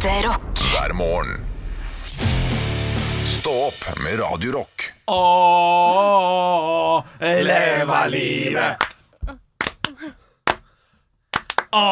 [0.00, 0.58] Ekte rock.
[0.72, 1.40] hver morgen.
[3.24, 4.92] Stå opp med Radio Rock.
[5.06, 8.76] Åh, leva livet.
[11.72, 11.90] Åh,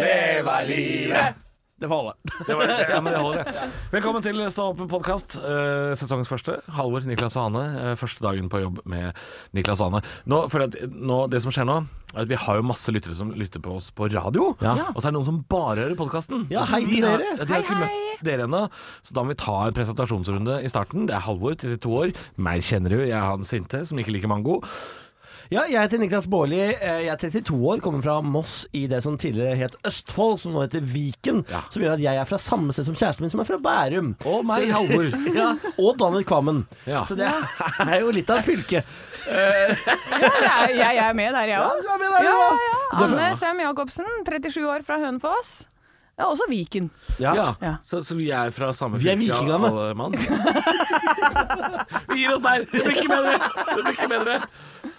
[0.00, 1.35] leva livet.
[1.76, 2.12] Det får holde.
[2.46, 3.48] Det var, ja, men det holder.
[3.92, 5.34] Velkommen til Stå opp podkast.
[5.36, 6.54] Uh, sesongens første.
[6.72, 7.64] Halvor, Niklas og Ane.
[7.82, 9.12] Eh, første dagen på jobb med
[9.52, 10.00] Niklas og Ane.
[10.24, 11.76] Nå, for at, nå, det som skjer nå,
[12.14, 14.54] er at vi har jo masse lyttere som lytter på oss på radio.
[14.56, 16.48] Og så er det noen som bare hører podkasten.
[16.48, 17.34] Ja, hei til dere.
[17.34, 18.66] Ja, de har ikke møtt dere ennå,
[19.04, 21.10] så da må vi ta en presentasjonsrunde i starten.
[21.10, 22.16] Det er Halvor, 32 år.
[22.40, 23.02] Meg kjenner du.
[23.04, 24.62] Jeg er han sinte som ikke liker mango.
[25.50, 26.58] Ja, jeg heter Niklas Baarli.
[26.74, 30.52] Eh, Jeg er 32 år, kommer fra Moss i det som tidligere het Østfold, som
[30.56, 31.44] nå heter Viken.
[31.50, 31.60] Ja.
[31.70, 34.14] Som gjør at jeg er fra samme sted som kjæresten min, som er fra Bærum.
[34.26, 35.06] Og meg, Så- Halvor.
[35.38, 36.64] ja, og Daniel Kvammen.
[36.86, 37.04] Ja.
[37.06, 37.30] Så det
[37.86, 38.82] er jo litt av et fylke.
[39.26, 41.80] Jeg, jeg er med der, jeg Ja, òg.
[41.82, 43.04] du er med der, Ja, ja, ja.
[43.06, 45.64] Anne Sem Jacobsen, 37 år fra Hønefoss.
[46.16, 46.90] Er også Viken.
[47.20, 47.34] Ja.
[47.34, 47.72] Ja, Ja.
[47.84, 49.66] Så, så vi er fra samme Vi er fylke, vikingene.
[49.66, 50.12] alle mann.
[52.08, 52.64] vi gir oss der!
[52.70, 53.34] Det blir ikke bedre!
[53.36, 54.38] Det blir ikke bedre.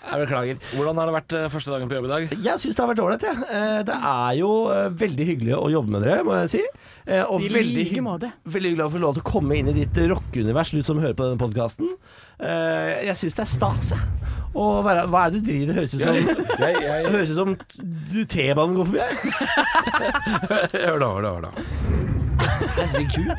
[0.08, 0.60] Jeg beklager.
[0.74, 2.28] Hvordan har det vært eh, første dagen på jobb i dag?
[2.48, 3.42] Jeg syns det har vært ålreit, jeg.
[3.52, 3.82] Ja.
[3.88, 6.62] Det er jo eh, veldig hyggelig å jobbe med dere, må jeg si.
[7.08, 8.32] Eh, Og I veldig, like måte.
[8.48, 11.18] veldig hyggelig å få lov til å komme inn i ditt rockeunivers, du som hører
[11.20, 11.92] på denne podkasten.
[12.38, 14.34] Jeg syns det er stas, jeg.
[14.58, 14.94] Og hva
[15.26, 15.68] er det du driver?
[15.68, 17.56] Det høres ut som Jeg, jeg, Det høres ut som
[18.14, 19.14] du- T-banen går forbi her.
[20.88, 22.17] hør da, hør da, hør da.
[22.78, 23.32] Herregud.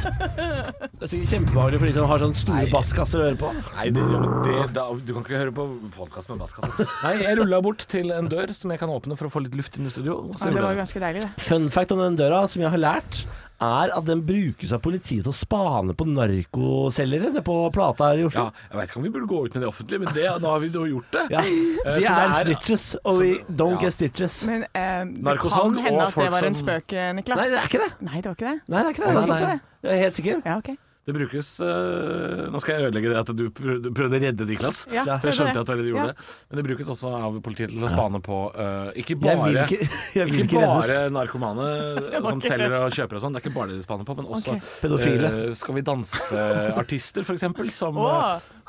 [0.99, 2.71] Det er sikkert kjempebehagelig for de som har sånne store Nei.
[2.73, 3.51] basskasser å høre på.
[3.77, 4.05] Nei, det,
[4.47, 6.87] det, da, du kan ikke høre på podkast med basskasse.
[7.05, 9.55] Nei, jeg rulla bort til en dør som jeg kan åpne for å få litt
[9.59, 10.21] luft inn i studio.
[10.35, 11.33] så Ja, det var jo ganske deilig, det.
[11.49, 13.23] Fun fact om den døra, som jeg har lært,
[13.61, 18.23] er at den brukes av politiet til å spane på narkoselgere nede på Plata her
[18.23, 18.45] i Oslo.
[18.49, 20.53] ja, jeg vet ikke om vi burde gå ut med det offentlig, men det, nå
[20.53, 21.25] har vi jo gjort det.
[21.37, 21.43] Ja,
[21.89, 23.87] Eh, De er er- snitches, og vi don't ja.
[23.87, 24.41] get stitches.
[24.47, 27.39] Men eh, det kan hende at det var en spøk, eh, Niklas.
[27.39, 27.91] Nei, det er ikke det.
[28.01, 28.61] Nei, det var ikke det.
[28.69, 29.15] Nei, det er ikke det.
[29.15, 29.41] Nei, Nei, nei.
[29.49, 29.61] nei.
[29.89, 30.43] Jeg er helt sikker.
[30.45, 30.71] Ja, ok.
[31.09, 34.83] Det brukes øh, Nå skal jeg ødelegge det at du prøvde, prøvde å redde Niklas.
[34.93, 36.05] Ja, For jeg skjønte at det var det du Ja.
[36.51, 39.89] Men det brukes også av politiet til å spane på øh, ikke Jeg bare ikke,
[40.19, 41.69] jeg Ikke ikke bare narkomane
[42.29, 43.33] som selger og kjøper og sånn.
[43.39, 44.69] Det er ikke bare det de spaner på, men også okay.
[44.85, 45.33] Pedofile.
[45.49, 47.73] øh, Skal vi danse-artister, for eksempel.
[47.73, 47.97] Som,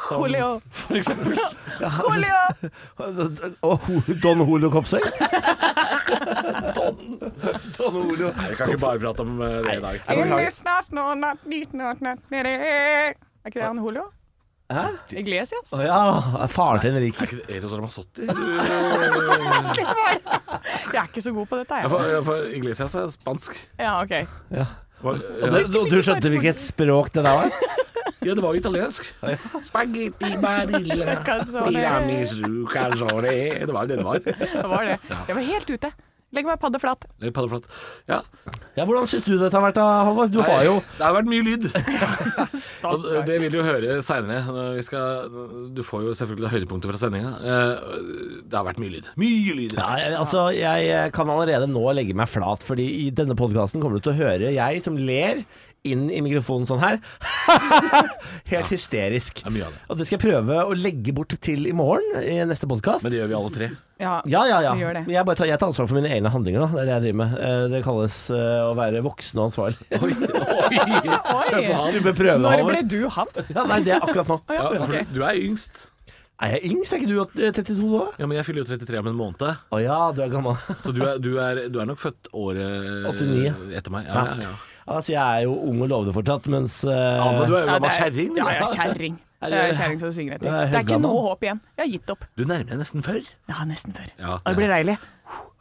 [0.07, 0.49] som Julio.
[0.71, 1.35] For eksempel.
[1.83, 2.71] Julio!
[3.67, 3.91] Og
[4.23, 5.03] Don Holo Kopsøy.
[8.49, 9.95] Jeg kan ikke bare prate om øh, det i dag.
[12.39, 13.13] Er
[13.47, 14.03] ikke det han Julio?
[14.69, 14.83] Hæ?
[15.17, 15.71] Iglesias?
[15.73, 15.99] Å ja,
[16.53, 17.15] faren til Henrik.
[17.17, 18.21] Er ikke det Eros Ramazzotti?
[20.93, 21.89] Jeg er ikke så god på dette, jeg.
[21.89, 23.51] for, ja, for Iglesias er spansk.
[23.79, 24.13] Ja, ok.
[24.53, 24.65] Ja.
[25.01, 27.47] Var- Og du, du, du skjønte hvilket språk det der var?
[28.25, 29.07] Ja, det var jo italiensk.
[29.69, 31.71] Spagetti barilla Calzone.
[31.71, 33.31] tiramisu calzone
[33.63, 34.19] Det var jo det det var.
[34.19, 34.99] Det var det.
[35.27, 35.91] Jeg var helt ute.
[36.29, 37.07] Legg meg paddeflat.
[37.17, 37.63] padde Paddeflat.
[38.05, 38.19] Ja.
[38.77, 40.27] Ja, Hvordan syns du dette har vært, da, Halvor?
[40.29, 41.63] Du har jo Det har vært mye lyd.
[42.91, 44.43] Og det vil du høre seinere.
[45.73, 47.31] Du får jo selvfølgelig høydepunkter fra sendinga.
[47.41, 47.95] Eh,
[48.45, 49.09] Det har vært mye lyd.
[49.17, 49.73] Mye lyd.
[49.79, 54.05] ja, altså, jeg kan allerede nå legge meg flat, fordi i denne podkasten kommer du
[54.05, 55.41] til å høre jeg som ler
[55.87, 56.97] inn i mikrofonen sånn her.
[58.51, 59.39] Helt hysterisk.
[59.43, 59.81] Det er mye av det.
[59.89, 63.05] Og det skal jeg prøve å legge bort til i morgen i neste podkast.
[63.05, 63.69] Men det gjør vi alle tre.
[63.99, 64.73] Ja, Ja, ja, ja.
[64.75, 65.03] vi gjør det.
[65.07, 66.65] Men Jeg, bare tar, jeg tar ansvar for mine egne handlinger.
[66.65, 66.67] Da.
[66.71, 67.37] Det er det jeg driver med.
[67.49, 69.79] Eh, Det kalles eh, å være voksen og ansvarlig.
[69.99, 70.11] Oi!
[71.93, 72.73] Du bør prøve Når Halvor.
[72.73, 73.31] ble du han?
[73.55, 74.39] Ja, nei, det er akkurat nå.
[74.55, 75.85] Ja, for du er yngst.
[76.39, 76.93] Er jeg yngst?
[76.95, 78.05] Er ikke du åt- 32 da?
[78.21, 79.41] Ja, men jeg fyller jo 33 om en måned.
[79.75, 80.55] Å ja, du er gammel.
[80.79, 83.73] Så du er, du er, du er nok født året 89.
[83.75, 84.07] etter meg.
[84.07, 84.53] Ja, ja, ja.
[84.89, 87.71] Altså, jeg er jo ung og lovende fortsatt, mens uh, Ja, men du er jo
[87.73, 88.31] gammel er- kjerring.
[88.37, 89.19] Ja, jeg er kjerring.
[89.39, 90.49] Er det- er kjerring som synger etter.
[90.49, 91.59] Det er Det er ikke noe håp igjen.
[91.77, 92.25] Jeg har gitt opp.
[92.35, 93.21] Du nærmer deg nesten før.
[93.47, 94.09] Ja, nesten før.
[94.19, 94.97] Ja, Og det blir deilig.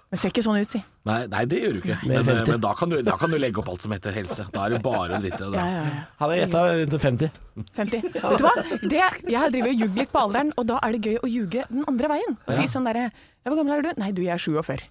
[0.09, 0.81] Men ser ikke sånn ut, si.
[1.05, 1.97] Nei, nei, det gjør du ikke.
[2.09, 4.47] Men, men da, kan du, da kan du legge opp alt som heter helse.
[4.55, 5.61] Da er det bare å drite i det.
[5.61, 6.01] Ja, ja, ja.
[6.23, 7.37] Han har gjetta rundt 50.
[7.77, 8.09] 50.
[8.17, 8.53] Vet du hva?
[8.89, 11.29] Det, jeg har drevet og ljugd litt på alderen, og da er det gøy å
[11.29, 12.39] ljuge den andre veien.
[12.49, 14.89] Og si sånn derre ja, 'Hvor gammel er du?' 'Nei, du, jeg er 47'.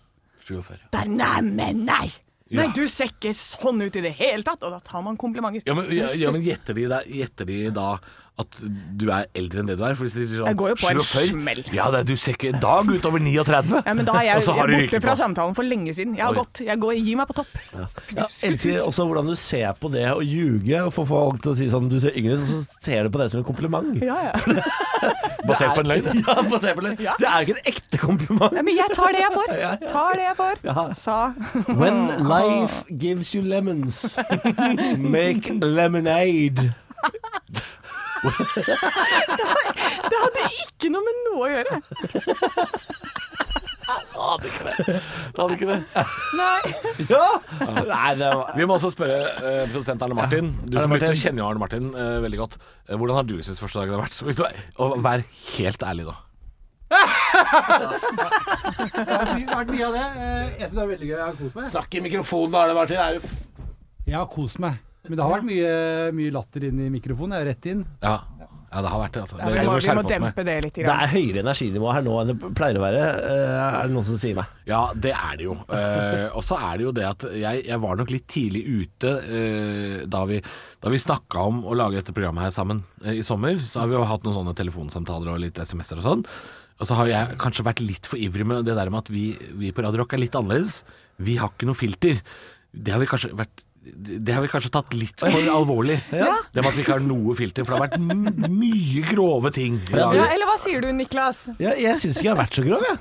[0.47, 0.77] 47.
[0.93, 2.07] Der, nei, men nei!
[2.47, 2.61] Ja.
[2.61, 4.61] Nei, du ser ikke sånn ut i det hele tatt!
[4.63, 5.65] Og da tar man komplimenter.
[5.67, 7.89] Ja, men, ja, ja, men gjetter, de da, gjetter de da
[8.37, 8.57] at
[9.01, 9.95] du er eldre enn det du er?
[9.97, 11.61] For hvis de sier sånn Jeg går jo på en 47, smell.
[11.73, 13.81] Ja, det, du ser ikke en dag utover 39.
[13.85, 15.19] Ja, men da er jeg, Og så jeg har er du borte rykket fra på.
[15.23, 16.13] samtalen for lenge siden.
[16.19, 16.41] Jeg har Oi.
[16.43, 16.61] gått.
[16.67, 17.57] Jeg går, gir meg på topp.
[18.13, 21.57] Jeg elsker også hvordan du ser på det å ljuge og få folk til å
[21.57, 23.97] si sånn du ser yngre ut, og så ser du på det som en kompliment.
[24.05, 24.33] Ja, ja.
[25.47, 26.21] Basert på en løgn.
[26.27, 27.01] Ja, basert på en løgn.
[27.05, 27.13] Ja.
[27.21, 28.53] Det er jo ikke en ekte kompliment.
[28.57, 28.63] ja.
[28.67, 29.53] Men jeg tar det jeg får.
[29.91, 30.63] Tar det jeg får.
[30.67, 30.87] Ja.
[30.97, 31.17] Sa
[31.77, 32.01] When
[32.33, 34.17] life gives you lemons,
[35.17, 36.73] make lemonade.
[40.07, 41.73] Det hadde ikke noe med noe å gjøre.
[44.17, 44.75] hadde ikke det.
[44.87, 45.79] Det hadde ikke det.
[46.37, 46.61] Nei.
[47.11, 47.27] Ja!
[47.87, 50.49] Nei, det var Vi må også spørre uh, produsent Arne Martin.
[50.65, 51.15] Du som Martin.
[51.21, 52.57] kjenner jo Arne Martin eh, veldig godt.
[52.89, 54.17] Eh, hvordan har du syntes første dagen har vært?
[54.27, 54.43] Hvis du,
[54.83, 55.23] og vær
[55.57, 56.15] helt ærlig, da.
[56.87, 56.97] Det
[59.11, 60.05] har vært mye av det.
[60.07, 61.15] Eh, Jeg syns det er veldig gøy.
[61.17, 61.65] Jeg har kost meg.
[61.73, 62.99] Snakk i mikrofonen, Arne Martin.
[63.03, 63.31] Er du f...
[64.07, 64.77] Jeg har kost meg.
[65.07, 65.75] Men det har vært mye,
[66.17, 67.37] mye latter inn i mikrofonen.
[67.37, 67.83] Jeg er rett inn.
[68.03, 69.21] Ja, ja det har vært det.
[69.23, 69.37] Altså.
[69.39, 70.79] Ja, det vi, må, vi må dempe det litt.
[70.81, 74.07] Det er høyere energinivå her nå enn det pleier å være, eh, er det noen
[74.09, 74.51] som sier meg.
[74.67, 75.55] Ja, det er det jo.
[75.77, 79.15] Eh, og så er det jo det at jeg, jeg var nok litt tidlig ute
[79.23, 80.41] eh, da vi,
[80.83, 83.61] da vi snakka om å lage dette programmet her sammen i sommer.
[83.63, 86.27] Så har vi jo hatt noen sånne telefonsamtaler og litt SMS-er og sånn.
[86.77, 89.31] Og så har jeg kanskje vært litt for ivrig med det der med at vi,
[89.57, 90.83] vi på Radio Rock er litt annerledes.
[91.17, 92.19] Vi har ikke noe filter.
[92.69, 93.63] Det har vi kanskje vært
[93.95, 95.99] det har vi kanskje tatt litt for alvorlig.
[96.57, 97.65] Det med at vi ikke har noe filter.
[97.67, 99.77] For det har vært m mye grove ting.
[99.93, 101.43] Ja, eller hva sier du, Niklas?
[101.61, 102.97] Ja, jeg syns ikke jeg har vært så grov, jeg.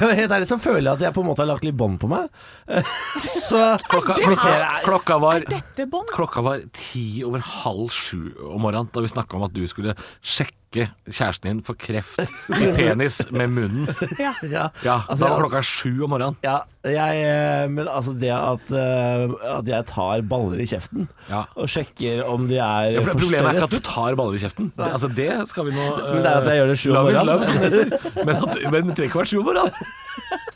[0.00, 2.00] Være helt ærlig så føler jeg at jeg på en måte har lagt litt bånd
[2.02, 2.28] på meg.
[3.20, 5.86] Så Klokka, er- klokka var Dette?
[6.14, 9.94] Klokka var ti over halv sju om morgenen da vi snakka om at du skulle
[10.22, 13.88] sjekke kjæresten din for kreft i penis med munnen.
[14.18, 14.32] Ja.
[14.46, 16.36] ja, Ja, altså, Da var klokka sju om morgenen.
[16.46, 21.42] Ja, jeg, eh, men altså det at, eh, at jeg tar baller i kjeften Ja.
[21.56, 24.44] og sjekker om de er Ja, for Problemet er ikke at du tar baller i
[24.44, 24.70] kjeften.
[24.78, 27.04] Det, altså Det skal vi nå Men det er at jeg gjør det sju om
[27.04, 27.26] morgenen.
[27.26, 28.24] love.
[28.24, 29.74] Men, at, men det trenger ikke være sju om morgenen.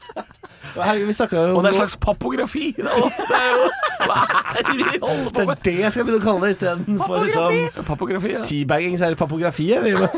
[0.74, 2.74] Vi snakket jo Og det er en slags papografi.
[2.76, 3.68] Det er jo- det er jo
[4.04, 4.16] Hva
[4.58, 5.62] er det vi holder på er med?
[5.64, 8.42] det jeg skal begynne å kalle det istedenfor liksom, Papografi, ja.
[8.44, 9.68] teabagging, så er det papografi.
[9.70, 9.96] Jeg vil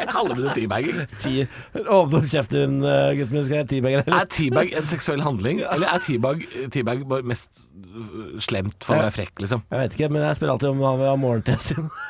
[0.00, 1.00] Jeg kaller det teabagging.
[1.20, 1.46] Ti-
[1.76, 3.44] Åpne opp kjeften din, eh, gutten min.
[3.44, 4.14] Skal jeg teabagge deg?
[4.14, 9.02] Er teabag en seksuell handling, eller er teabag, teabag bare mest øh, slemt for å
[9.04, 9.62] være frekk, liksom?
[9.70, 11.90] Jeg vet ikke, men jeg spør alltid om hva vi har morgentest sin.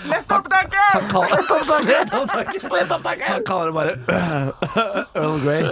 [0.00, 0.72] Slett opptaket!
[1.64, 2.62] Slett opptaket!
[2.62, 3.28] Slett opptaket!
[3.28, 3.92] Han kaller det bare
[5.14, 5.62] Earl Grey.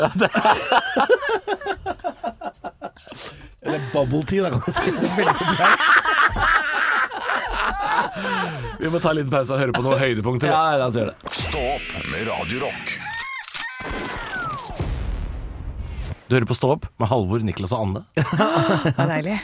[3.65, 4.91] Eller bubble tea, da kan man si.
[5.17, 5.81] Veldig populært.
[8.81, 10.49] Vi må ta en liten pause og høre på noen høydepunkter.
[10.53, 11.19] Ja, la oss gjøre det.
[11.35, 12.87] Stå opp med Radiorock.
[16.29, 18.01] Du hører på Stå opp med Halvor, Niklas og Anne.
[18.17, 19.37] Det er deilig.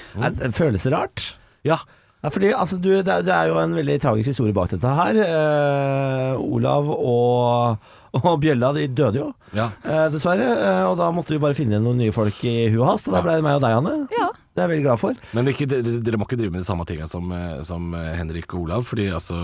[0.56, 1.18] Føles det rart?
[1.66, 1.78] Ja.
[2.20, 4.90] Ja, fordi altså, du, det, er- det er jo en veldig tragisk historie bak dette
[4.98, 5.16] her.
[5.24, 7.88] Eh, Olav og,
[8.20, 9.70] og Bjølla de døde jo, ja.
[9.88, 10.50] eh, dessverre.
[10.52, 13.08] Eh, og da måtte vi bare finne noen nye folk i huet hast.
[13.08, 13.96] Og da ble det meg og deg, Anne.
[14.18, 14.28] Ja.
[14.50, 15.18] Det er jeg veldig glad for.
[15.38, 18.08] Men ikke, dere, dere må ikke drive med de samme tinga som, eh, som eh,
[18.18, 18.84] Henrik og Olav.
[18.90, 19.38] Fordi altså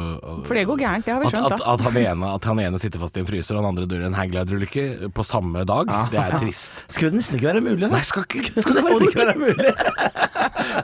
[0.44, 1.72] For det går gærent, det har vi skjønt, at, da.
[1.78, 4.02] at, han ene, at han ene sitter fast i en fryser, og han andre dør
[4.04, 6.84] i en hangglider-ulykke på samme dag, det er trist.
[6.90, 7.92] Skulle det nesten ikke være mulig, da.
[7.94, 9.72] Nei, skal skal, skal det nesten ikke være mulig?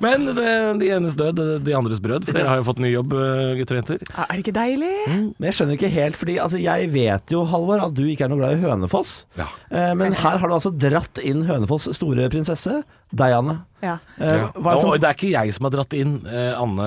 [0.04, 0.48] Men det,
[0.82, 2.26] de enes død, de andres brød.
[2.28, 4.04] For dere har jo fått ny jobb, eh, gutter og jenter.
[4.24, 4.92] Er det ikke deilig?
[5.10, 8.32] Men jeg skjønner ikke helt, fordi altså, jeg vet jo, Halvor, at du ikke er
[8.32, 9.14] noe glad i Hønefoss.
[9.38, 9.48] Ja.
[9.70, 12.82] Eh, men her har du altså dratt inn Hønefoss' store prinsesse,
[13.12, 13.54] deg, Anne.
[13.82, 13.96] Ja.
[14.14, 16.86] Uh, det som det er ikke jeg som har dratt inn uh, Anne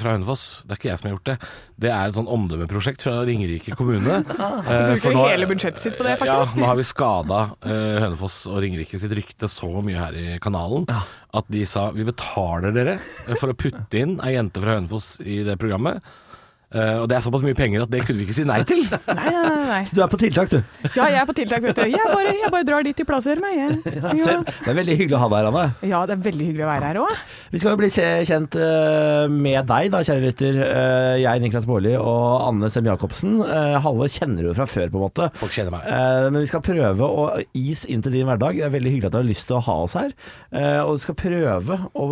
[0.00, 0.44] fra Hønefoss.
[0.66, 1.36] Det er ikke jeg som har gjort det.
[1.84, 4.18] Det er et sånn omdømmeprosjekt fra Ringerike kommune.
[4.26, 4.56] uh,
[4.92, 6.56] Bruker nå, hele budsjettet sitt på det, faktisk.
[6.56, 10.88] Ja, nå har vi skada Hønefoss og Ringerike sitt rykte så mye her i kanalen
[11.32, 12.98] at de sa vi betaler dere
[13.40, 16.02] for å putte inn ei jente fra Hønefoss i det programmet.
[16.72, 18.82] Eh, og det er såpass mye penger at det kunne vi ikke si nei til.
[19.12, 20.58] Nei, nei, nei, Så Du er på tiltak, du.
[20.96, 21.82] Ja, jeg er på tiltak, vet du.
[21.92, 23.58] Jeg bare, jeg bare drar dit de plasserer meg.
[23.60, 24.00] Jeg.
[24.22, 24.38] Ja.
[24.44, 25.88] Det er veldig hyggelig å ha deg her, Anne.
[25.88, 27.20] ja, det er veldig hyggelig å være her òg.
[27.52, 30.58] Vi skal jo bli kjent eh, med deg, da, kjære lytter.
[30.66, 33.38] Eh, jeg, Niklas Baarli og Anne Sem Jacobsen.
[33.84, 35.28] Halvor kjenner du fra før, på en måte.
[35.40, 35.86] Folk kjenner meg.
[35.88, 37.26] Eh, men vi skal prøve å
[37.58, 38.58] is inn til din hverdag.
[38.60, 40.14] Det er veldig hyggelig at du har lyst til å ha oss her.
[40.52, 42.08] Eh, og vi skal prøve å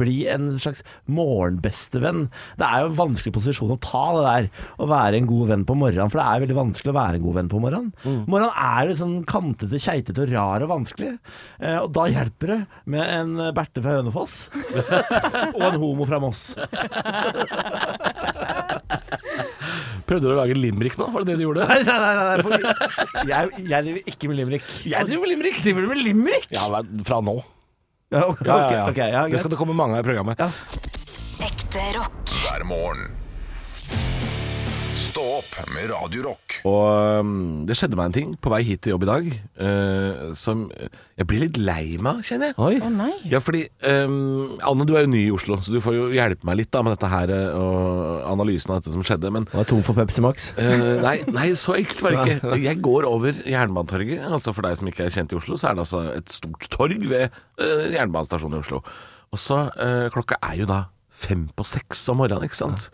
[0.00, 2.28] bli en slags morgenbestevenn.
[2.60, 4.48] Det er jo en vanskelig posisjon å ta det der,
[4.80, 6.10] å være en god venn på morgenen.
[6.12, 7.90] For det er veldig vanskelig å være en god venn på morgenen.
[8.30, 11.12] Morgenen er litt sånn kantete, keitete og rar og vanskelig.
[11.60, 12.60] Eh, og da hjelper det
[12.94, 14.36] med en Berthe fra Hønefoss
[15.56, 16.42] og en homo fra Moss.
[20.10, 21.06] Prøvde du å lage limerick nå?
[21.14, 21.66] Var det det du gjorde?
[21.70, 22.56] Nei, nei, nei, nei for
[23.30, 24.66] jeg, jeg driver ikke med limerick.
[24.90, 25.60] Jeg driver med limerick!
[25.62, 26.48] Driver du med limerick?
[26.54, 26.66] Ja,
[27.06, 27.36] fra nå.
[28.10, 28.84] Ja, ok, Ja, ja, ja.
[28.90, 30.40] ok, ja, det skal det komme mange av i programmet.
[31.46, 32.16] Ekte rock.
[32.42, 33.06] hver morgen.
[35.50, 36.60] Opp med Radio Rock.
[36.68, 37.30] Og um,
[37.66, 39.26] det skjedde meg en ting på vei hit til jobb i dag
[39.58, 42.56] uh, som jeg blir litt lei meg, kjenner jeg.
[42.62, 42.78] Oi.
[42.86, 43.10] Å nei.
[43.28, 46.46] Ja, fordi um, Anne, du er jo ny i Oslo, så du får jo hjelpe
[46.48, 49.32] meg litt da med dette her eh, og analysen av dette som skjedde.
[49.34, 50.50] Men Var tom for Pepsi Max.
[50.56, 52.56] Uh, nei, nei, så enkelt var det ikke.
[52.62, 54.22] Jeg går over Jernbanetorget.
[54.30, 56.70] Altså For deg som ikke er kjent i Oslo, så er det altså et stort
[56.72, 57.26] torg ved
[57.60, 58.84] uh, jernbanestasjonen i Oslo.
[59.30, 60.84] Og så eh, Klokka er jo da
[61.20, 62.88] fem på seks om morgenen, ikke sant.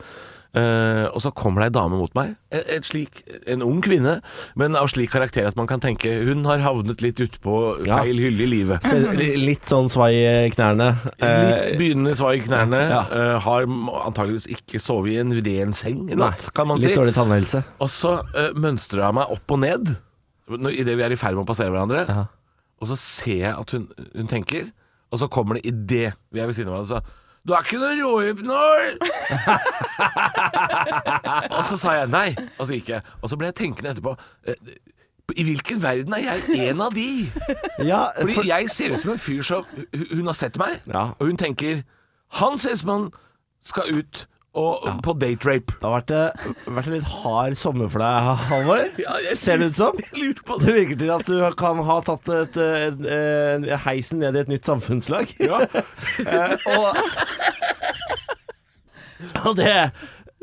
[0.56, 2.30] Eh, og så kommer det ei dame mot meg.
[2.54, 3.18] Et, et slik,
[3.50, 4.14] en ung kvinne,
[4.56, 7.98] men av slik karakter at man kan tenke hun har havnet litt utpå Ja.
[8.00, 8.86] feil hylle i livet.
[8.86, 8.96] Så,
[9.36, 10.88] Litt sånn svai i knærne.
[11.18, 12.80] Litt Eh, begynnende svai i knærne.
[12.88, 13.02] Ja.
[13.10, 13.66] Uh, har
[14.06, 16.88] antageligvis ikke sovet i en ren seng i nei, natt, kan man si.
[16.88, 17.60] litt dårlig tannhelse.
[17.84, 19.92] Og så uh, mønstrer hun meg opp og ned
[20.72, 22.06] idet vi er i ferd med å passere hverandre.
[22.08, 22.26] Ja.
[22.80, 24.68] Og så ser jeg at hun, hun tenker,
[25.12, 27.04] og så kommer det idet vi er ved siden av hverandre.
[27.46, 28.96] Du er ikke noe råhypnol!
[31.56, 33.02] og så sa jeg nei, og så gikk jeg.
[33.22, 34.14] Og så ble jeg tenkende etterpå.
[34.50, 34.54] eh,
[35.36, 37.06] I hvilken verden er jeg en av de?
[37.86, 39.64] Ja, Fordi jeg ser ut som en fyr som
[40.12, 41.08] Hun har sett meg, Ja.
[41.18, 41.82] og hun tenker
[42.40, 43.06] Han ser ut som han
[43.66, 44.26] skal ut
[44.56, 45.74] og, på date rape.
[45.76, 46.46] det har vært, eh,
[46.78, 48.84] vært en litt hard sommer for deg, Halvor.
[49.42, 49.98] Ser det ut som?
[50.06, 53.68] Jeg lurer på Det virker til at du kan ha tatt et, et, et, en-
[53.86, 55.34] heisen ned i et nytt samfunnslag.
[55.46, 55.62] Ja.
[56.66, 56.96] og,
[59.46, 59.70] og det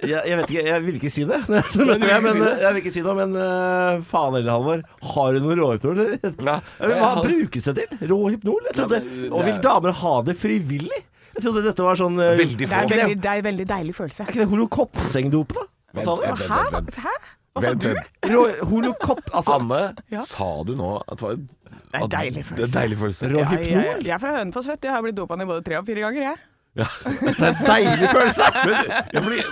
[0.04, 1.38] jeg, jeg vet ikke, jeg vil ikke si det.
[1.48, 4.82] Jeg, men, jeg vil ikke si noe, men uh, faen heller, Halvor.
[5.14, 6.02] Har du noe råhypnol.
[6.44, 8.02] Hva brukes det til?
[8.12, 8.66] Råhypnol?
[8.74, 11.04] Ja, det og vil er- damer ha det frivillig?
[11.34, 13.96] Jeg trodde dette var sånn eh, Veldig Det er, veldig, det er en veldig deilig
[13.98, 14.24] følelse.
[14.24, 15.64] Er ikke det holokoppsengdop, da?
[15.94, 16.22] Hva sa du?
[16.28, 16.60] Vent, Hæ?
[16.60, 17.00] vent, vent.
[17.04, 17.16] Hæ?
[17.54, 17.90] Hva sa Vent, du?
[17.94, 18.62] vent.
[18.70, 19.82] Holokopp Altså, Anne,
[20.14, 20.22] Ja.
[20.26, 22.98] sa du nå at det var en Det er en deilig Det er en deilig
[22.98, 23.30] følelse.
[23.34, 24.88] Ja, jeg, jeg er fra Hønefoss, vet du.
[24.88, 26.38] Jeg har blitt dopa ned både tre og fire ganger, jeg.
[26.80, 26.88] Ja.
[27.06, 28.48] Det er en deilig følelse!
[28.66, 29.44] Men, ja, fordi,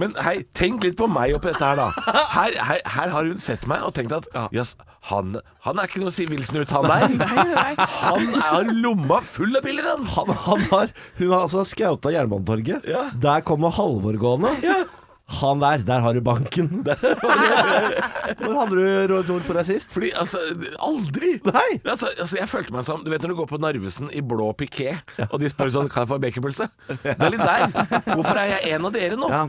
[0.00, 2.14] men hei, tenk litt på meg oppi dette her, da.
[2.32, 4.74] Her, her, her har hun sett meg og tenkt at jøss,
[5.10, 7.16] han, han er ikke noe sivilsnut, han der.
[8.04, 10.04] Han har lomma full av piller, han.
[10.14, 12.84] Han, han har, hun har altså skauta Jernbanetorget.
[12.88, 13.06] Ja.
[13.20, 14.52] Der kommer Halvor gående.
[15.30, 16.68] Han der, der har du banken.
[16.86, 16.96] Der.
[18.40, 19.90] Når hadde du Nord på deg sist?
[19.94, 20.40] Fordi, altså,
[20.82, 21.36] aldri.
[21.46, 21.78] Nei.
[21.84, 24.48] Altså, altså, jeg følte meg som Du vet når du går på Narvesen i blå
[24.58, 24.96] piké,
[25.28, 26.66] og de spør sånn Kan jeg få en baconpølse?
[26.90, 27.66] Det er litt der.
[28.10, 29.30] Hvorfor er jeg en av dere nå?
[29.30, 29.42] Ja.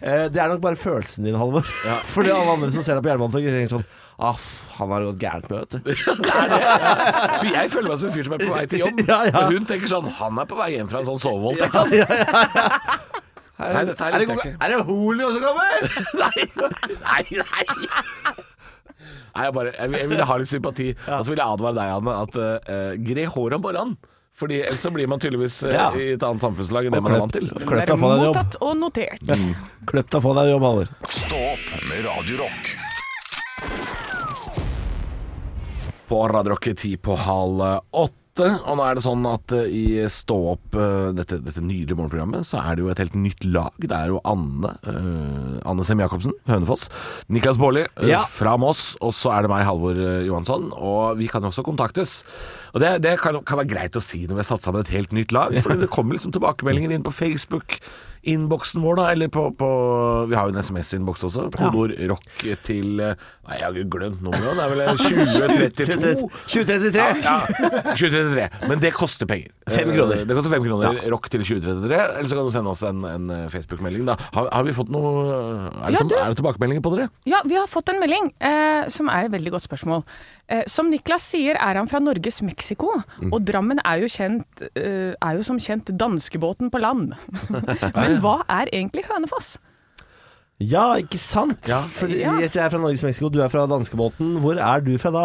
[0.00, 1.66] Eh, det er nok bare følelsen din, Halvor.
[2.14, 3.88] Fordi alle andre som ser deg på Jernbanetorget, tenker sånn
[4.28, 5.92] Aff, han har gått gærent med, vet du.
[7.38, 9.04] For jeg føler meg som en fyr som er på vei til jobb.
[9.06, 9.44] Ja, ja.
[9.44, 11.78] Og hun tenker sånn Han er på vei hjem fra en sånn sovevoldtekt.
[11.78, 13.08] han.
[13.58, 14.52] Her jeg ikke.
[14.54, 15.88] er det Holio som kommer?
[16.22, 17.64] Nei, nei, nei.
[19.34, 20.86] Nei, jeg, bare, jeg, jeg ville ha litt sympati.
[21.16, 23.96] Og så vil jeg advare deg, Anne, at uh, gre håret om morgenen.
[24.38, 25.88] Fordi ellers så blir man tydeligvis eh, Ja.
[25.98, 27.48] i et annet samfunnslag enn det man er vant til.
[27.50, 28.36] Det deg er få deg jobb.
[28.36, 29.32] mottatt og notert.
[29.90, 30.92] Kløpp deg få deg jobb, Halvor.
[31.10, 32.70] Stopp med Radio Rock.
[36.08, 38.17] På Radio ti på halv åtte.
[38.46, 42.46] Og nå er det sånn at eh, i Stå opp, eh, dette, dette nydelige morgenprogrammet,
[42.48, 43.74] så er det jo et helt nytt lag.
[43.82, 46.88] Det er jo Anne uh, Anne Sem Jacobsen, Hønefoss.
[47.32, 48.24] Niklas Baarli Ja.
[48.30, 48.92] fra Moss.
[49.04, 50.70] Og så er det meg, Halvor Johansson.
[50.76, 52.20] Og vi kan jo også kontaktes.
[52.74, 54.94] Og det, det kan, kan være greit å si når vi har satt sammen et
[54.94, 55.54] helt nytt lag.
[55.64, 57.78] For det kommer liksom tilbakemeldinger inn på Facebook.
[58.22, 59.68] Innboksen vår, da, eller på, på
[60.28, 61.48] Vi har jo en SMS-innboks også.
[61.54, 62.24] Kodeord rock
[62.66, 63.14] til eh,
[63.48, 64.58] Nei, jeg har glemt nummeret.
[64.58, 66.28] Det er vel 2032.
[66.52, 67.06] 2033.
[67.28, 67.36] Ja,
[67.96, 68.48] 2033.
[68.68, 69.52] Men det koster penger.
[69.72, 70.20] Fem kroner.
[70.22, 70.98] Eh, Det koster fem kroner.
[71.14, 72.00] Rock til 2033.
[72.18, 74.04] Eller så kan du sende oss en, en Facebook-melding.
[74.10, 76.16] da Har, har vi fått noe Er det, Ja, du.
[76.18, 77.08] er det tilbakemeldinger på dere?
[77.28, 80.04] Ja, vi har fått en melding, eh, som er et veldig godt spørsmål.
[80.48, 82.94] Eh, som Niklas sier, er han fra Norges Mexico,
[83.28, 87.12] og Drammen er jo, kjent, eh, er jo som kjent danskebåten på land.
[87.98, 89.58] Men hva er egentlig Hønefoss?
[90.58, 91.68] Ja, ikke sant?
[91.70, 91.84] Ja.
[91.86, 92.32] For ja.
[92.42, 94.32] Jeg er fra Norges Mexico, du er fra danskebåten.
[94.42, 95.20] Hvor er du fra da?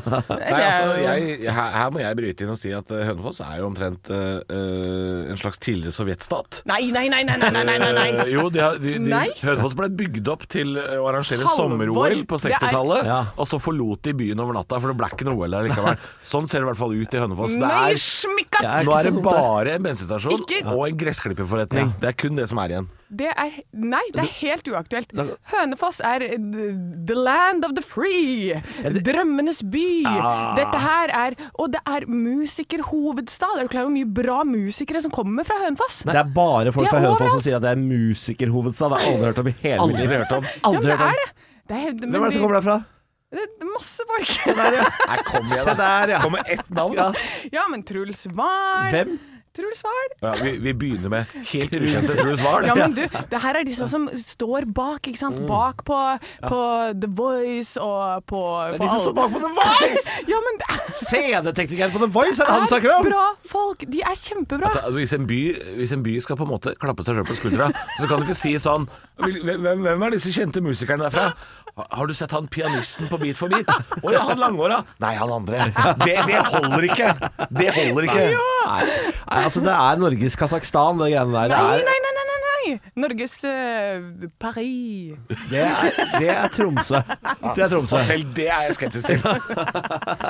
[0.30, 3.58] Nei, altså, jeg, her, her, må jeg bryte inn og si at eh, Hønefoss er
[3.60, 4.38] jo omtrent uh,
[5.28, 6.62] en slags tidligere sovjetstat.
[6.72, 8.26] Nei, nei, nei, nei, nei, nei, nei, nei.
[8.32, 13.20] jo, de, de, de, Hønefoss ble bygd opp til å arrangere sommer-OL på 60-tallet, ja.
[13.36, 16.00] og så forlot de byen over natta, for det ble ikke noe OL der likevel.
[16.32, 17.58] Sånn ser det i hvert fall ut i Hønefoss.
[17.60, 18.00] Det er,
[18.64, 21.92] nei, nå er det bare en bensinstasjon og en gressklipperforretning.
[22.00, 22.88] Det er kun det som er igjen.
[23.08, 25.12] Det er, nei, det er helt uaktuelt.
[25.48, 26.34] Hønefoss er eh,
[27.08, 28.58] the land of the free.
[28.84, 29.86] Drømmenes by.
[30.58, 33.56] Dette her er Og det er musikerhovedstad.
[33.58, 36.02] Er du klar over hvor mye bra musikere som kommer fra Hønefoss?
[36.04, 38.92] Det er bare folk er fra Hønefoss som sier at det er musikerhovedstad.
[38.92, 40.14] Det har jeg aldri hørt om i hele mitt Aldri liv.
[40.18, 40.44] hørt om.
[40.52, 41.28] Ja, Aldri men det er det.
[41.68, 42.78] det er, men Hvem er det som kommer derfra?
[43.28, 44.30] Det er masse folk.
[44.36, 45.74] Se da.
[45.76, 46.20] der, ja.
[46.22, 46.94] Kommer ett navn.
[46.96, 47.08] Ja.
[47.52, 49.18] Ja, men Truls Wahl Hvem?
[49.58, 50.10] Truls Wahl.
[50.22, 52.66] Ja, vi, vi begynner med helt ukjente Truls Wahl.
[52.68, 55.40] Ja, men du, det her er disse som står bak, ikke sant?
[55.48, 55.98] Bak på,
[56.46, 56.60] på
[57.02, 60.04] The Voice og på, Det er på de som står bak på The Voice!
[60.32, 63.10] Ja, men det er, Sceneteknikeren på The Voice er det han snakker er om!
[63.10, 63.84] bra folk.
[63.92, 64.70] De er kjempebra.
[64.70, 65.40] At, hvis, en by,
[65.80, 68.28] hvis en by skal på en måte klappe seg sjøl på skuldra, så kan du
[68.28, 68.88] ikke si sånn
[69.18, 71.32] Hvem, hvem er disse kjente musikerne derfra?
[71.78, 73.70] "Ha- Har du sett han pianisten på Beat for beat?
[74.02, 74.82] Å ja, han langhåra.
[75.00, 75.68] Nei, han andre.
[76.04, 77.08] Det, det holder ikke.
[77.54, 78.28] Det holder ikke.
[78.34, 78.84] Nei,
[79.30, 81.54] nei altså det er Norges Kasakhstan, det greiene der.
[81.54, 82.24] Nei, nei, nei, nei!
[83.00, 85.14] Norges uh, Paris.
[85.48, 86.98] Det er, det er Tromsø.
[87.54, 87.96] Det er Tromsø.
[87.96, 89.22] Og selv det er jeg skeptisk til.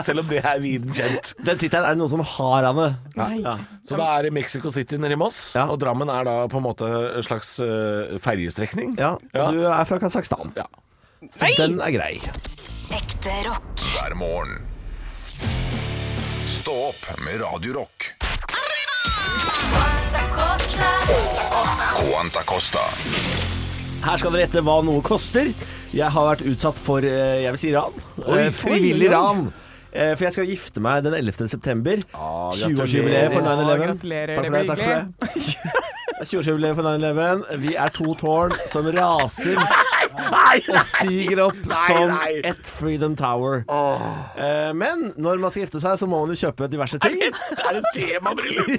[0.06, 1.32] selv om det er viden kjent.
[1.42, 2.86] Den tittelen er det noen som har, Anne.
[3.42, 3.56] Ja.
[3.88, 5.66] Så da er det Mexico City nede i Moss, Ja.
[5.66, 6.86] og Drammen er da på en måte
[7.18, 8.94] en slags uh, ferjestrekning.
[9.00, 9.50] ja, og Ja.
[9.50, 10.52] du er fra Kasakhstan.
[10.60, 10.68] Ja.
[11.18, 12.14] Så den er grei.
[12.94, 13.82] Ekte rock.
[13.92, 14.60] hver morgen.
[16.46, 18.12] Stå opp med Radio Rock.
[21.98, 22.84] Quanta Costa.
[24.04, 25.50] Her skal dere gjette hva noe koster.
[25.90, 27.92] Jeg har vært utsatt for, eh, jeg vil si ran.
[28.28, 29.48] Eh, Frivillig ran.
[29.92, 31.48] Eh, For jeg skal gifte meg den 11.
[31.48, 31.96] september.
[32.14, 33.78] Ah, 20-årsjubileet for gratulerer.
[33.78, 33.86] 9-11.
[33.88, 34.68] Gratulerer, Takk for det det.
[34.68, 35.97] Takk for det.
[36.24, 37.44] 20-årsjubileet for 9-11.
[37.62, 39.58] Vi er to tårn som raser
[40.18, 43.62] og stiger opp som ett Freedom Tower.
[44.36, 47.18] Eh, Men når man skal gifte seg, så må man jo kjøpe diverse ting.
[47.20, 48.68] Det er et temabryllup!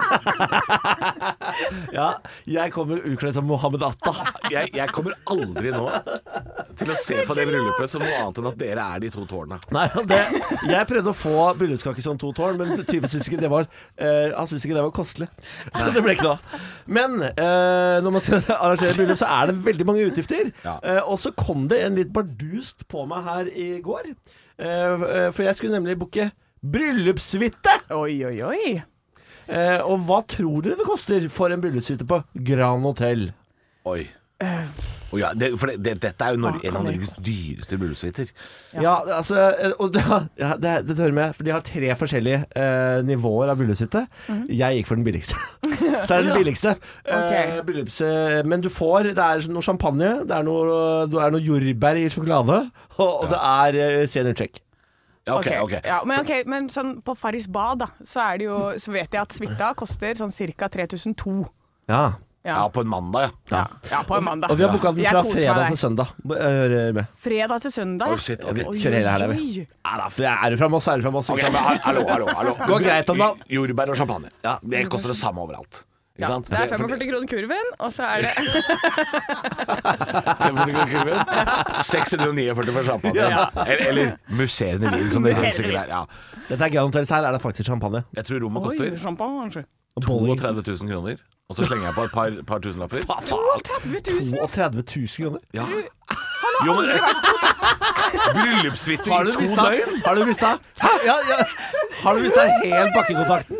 [1.92, 2.12] Ja,
[2.48, 4.12] jeg kommer utkledd som Mohammed Atta.
[4.52, 5.86] Jeg, jeg kommer aldri nå
[6.80, 9.24] til å se på det bryllupet som noe annet enn at dere er de to
[9.28, 9.58] tårna.
[9.74, 10.20] Nei, det,
[10.70, 13.68] jeg prøvde å få bryllupskake som to tårn, men typen syntes ikke det var
[14.00, 15.30] eh, Han syntes ikke det var kostelig.
[15.76, 16.60] Så det ble ikke noe.
[16.90, 20.52] Men eh, når man skal arrangere bryllup, så er det veldig mange utgifter.
[20.64, 20.76] Ja.
[20.82, 24.12] Eh, og så kom det en litt bardust på meg her i går.
[24.60, 27.76] Eh, eh, for jeg skulle nemlig booke bryllupssuite.
[27.96, 28.62] Oi, oi, oi.
[29.50, 33.30] Eh, og hva tror dere det koster for en bryllupssuite på Grand Hotell?
[33.88, 34.04] Oi.
[35.10, 38.28] Å ja, det, for det, det, dette er jo Nor en av Norges dyreste bryllupssuiter.
[38.78, 40.04] Ja, altså eh, og det,
[40.38, 44.04] ja, det, det hører med, for de har tre forskjellige eh, nivåer av bryllupshytte.
[44.46, 45.40] Jeg gikk for den billigste.
[46.06, 46.76] Så er det den billigste.
[47.04, 50.80] Eh, bryllups, eh, men du får Det er noe champagne, det er noe,
[51.10, 52.62] det er noe jordbær i sjokolade,
[53.02, 54.62] og, og det er eh, seniorcheck.
[55.28, 55.58] Ja, okay.
[55.60, 55.74] ok.
[55.84, 59.12] Ja, men, okay, men sånn på Farris bad, da, så, er det jo, så vet
[59.14, 60.70] jeg at suita koster sånn ca.
[60.72, 61.36] 3002.
[61.90, 62.04] Ja.
[62.40, 62.54] Ja.
[62.56, 63.30] Ja, på en mandag, ja.
[63.50, 63.66] Ja.
[63.90, 64.48] ja, på en mandag.
[64.50, 66.06] Og vi har booka den fra fredag til søndag.
[66.30, 67.04] Jeg hører med.
[67.20, 68.14] Fredag til søndag.
[68.14, 68.64] Oh, shit, okay.
[68.64, 69.66] Oi, Kjører hele helga, vi.
[69.84, 71.28] da, er du fra Moss, er du fra Moss.
[71.34, 72.54] Ok, ikke hallo, hallo, hallo.
[72.64, 73.44] Går greit om dagen.
[73.58, 74.32] Jordbær og champagne.
[74.46, 74.56] Ja.
[74.64, 75.82] Det koster det samme overalt.
[76.16, 76.48] Ikke Ja, sant?
[76.48, 78.32] det er 45 kroner kurven, og så er det
[80.40, 81.18] 45 kroner kurven.
[81.84, 83.20] 649 for champagne.
[83.20, 83.46] Ja.
[83.66, 85.92] Eller, eller musserende vin, som det sikkert er.
[85.92, 86.02] Ja.
[86.48, 88.02] Dette er Grand Hotels her er det faktisk champagne.
[88.16, 89.64] Jeg tror rommet koster champagne.
[90.00, 91.20] 32 000 kroner.
[91.50, 92.98] Og så slenger jeg på et par, par tusenlapper.
[93.02, 94.00] 32
[94.38, 94.48] 000.
[94.48, 95.40] 32 000 kroner.
[95.54, 95.64] Ja.
[96.66, 96.90] Jo, men
[98.36, 100.02] Bryllupssuite Har i to døgn?
[100.04, 100.46] Har du mista
[100.82, 101.38] ja, ja.
[102.02, 103.56] Har du mista helt bakkekontakten?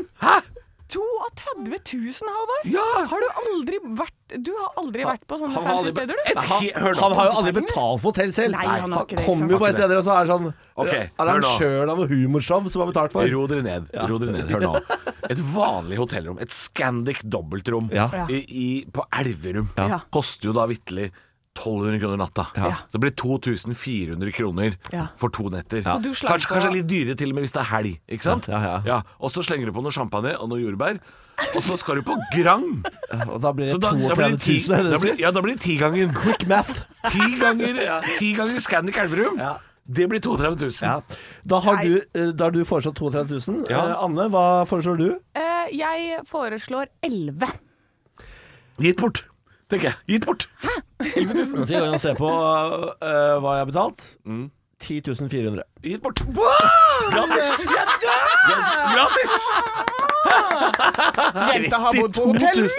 [0.90, 2.66] 32 000, Halvard!
[2.70, 2.84] Ja.
[3.10, 6.30] Har du aldri vært Du har aldri vært på sånne han fancy steder, du?
[6.30, 7.00] Et Han, hør nå.
[7.02, 8.54] han har jo aldri betalt for hotell selv.
[8.58, 10.50] Nei, han ikke kommer jo bare steder og så er det sånn
[10.80, 11.24] Ok, hør nå.
[11.24, 13.26] Arrangøren av noe humorshow som har betalt for.
[13.34, 13.88] Ro dere ned.
[14.10, 14.52] Ro dere ned.
[14.54, 14.74] Hør nå.
[15.30, 18.08] Et vanlig hotellrom, et Scandic dobbeltrom Ja.
[18.32, 20.00] i, i, på Elverum, Ja.
[20.10, 21.10] koster jo da vitterlig
[21.58, 22.46] 1200 kroner natta.
[22.56, 22.74] Ja.
[22.88, 25.06] Så det blir 2400 kroner Ja.
[25.16, 25.82] for to netter.
[25.82, 25.98] Ja.
[25.98, 27.98] Kanskje, kanskje litt dyrere til og med hvis det er helg.
[28.08, 28.46] Ikke sant?
[28.48, 29.02] Ja, ja.
[29.20, 31.00] Og så slenger du på noe champagne og noe jordbær.
[31.56, 32.84] Og så skal du på Grand!
[33.32, 34.30] Og da blir det Så da, da 32 000.
[34.30, 36.82] det ti, er det da blir, ja, da blir det ti ganger Quick math.
[37.08, 37.80] Ti ganger,
[38.18, 39.38] ti ganger Scandic Elverum.
[39.40, 39.54] Ja.
[39.90, 40.70] Det blir 32 000.
[40.84, 41.00] Ja.
[41.48, 43.64] Da har du, eh, da har du foreslått 32 000.
[43.72, 43.86] Ja.
[43.88, 45.08] Eh, Anne, hva foreslår du?
[45.34, 47.48] Eh, jeg foreslår 11.
[48.80, 49.24] Gitt bort,
[49.70, 49.96] tenker jeg.
[50.14, 50.48] Gitt bort.
[50.64, 50.74] Hæ?
[51.00, 54.08] skal jeg går inn og se på eh, hva jeg har betalt.
[54.26, 54.48] Mm.
[54.80, 55.62] 10 400.
[55.84, 56.22] Gitt bort.
[57.12, 57.66] Gratis!
[58.94, 59.32] Gratis!
[61.54, 62.70] Jenta har bodd på hotell 000.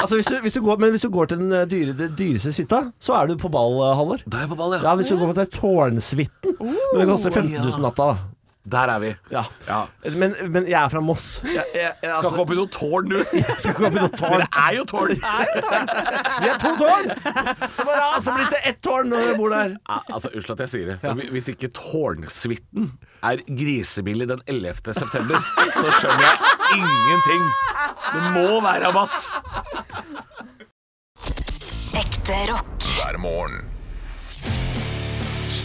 [0.00, 2.10] Altså hvis du, hvis du går, men hvis du går til den eh, dyre, det
[2.18, 4.22] dyreste suita, så er du på ball, eh, Halvor.
[4.26, 6.56] Da er jeg på ball, Ja, hvis du går på den tårnsuiten.
[6.60, 8.16] Men det koster 15 000 natta, da.
[8.64, 9.14] Der er vi.
[9.32, 9.42] Ja.
[9.68, 9.84] Ja.
[10.20, 11.40] Men, men jeg er fra Moss.
[11.44, 13.16] Jeg, jeg, jeg, Skal altså, ikke opp i noe tårn, du.
[13.38, 14.34] jeg skal ikke opp i noe tårn.
[14.36, 15.14] Dere er jo tårn.
[15.16, 17.08] Vi er to tårn!
[17.72, 19.72] Så bare ras, det blir til ett tårn når dere bor der.
[19.88, 20.98] Ja, altså, Unnskyld at jeg sier det.
[21.16, 22.92] men Hvis ikke tårnsuiten
[23.30, 24.94] er grisebillig den 11.
[25.00, 25.40] september,
[25.80, 26.36] så skjønner jeg
[26.76, 27.48] ingenting.
[28.12, 29.18] Det må være rabatt.
[31.96, 32.90] Ekte rock.
[33.00, 33.79] hver morgen.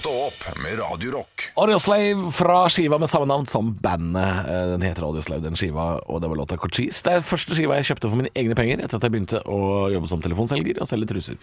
[0.05, 1.47] Stå opp med Radio Rock.
[1.57, 4.45] Audioslave fra skiva med samme navn som bandet.
[4.45, 7.01] Eh, Den heter Audioslave, den skiva, og det var låta Cochise.
[7.01, 9.57] Det er første skiva jeg kjøpte for mine egne penger etter at jeg begynte å
[9.89, 11.39] jobbe som telefonselger og selge truser.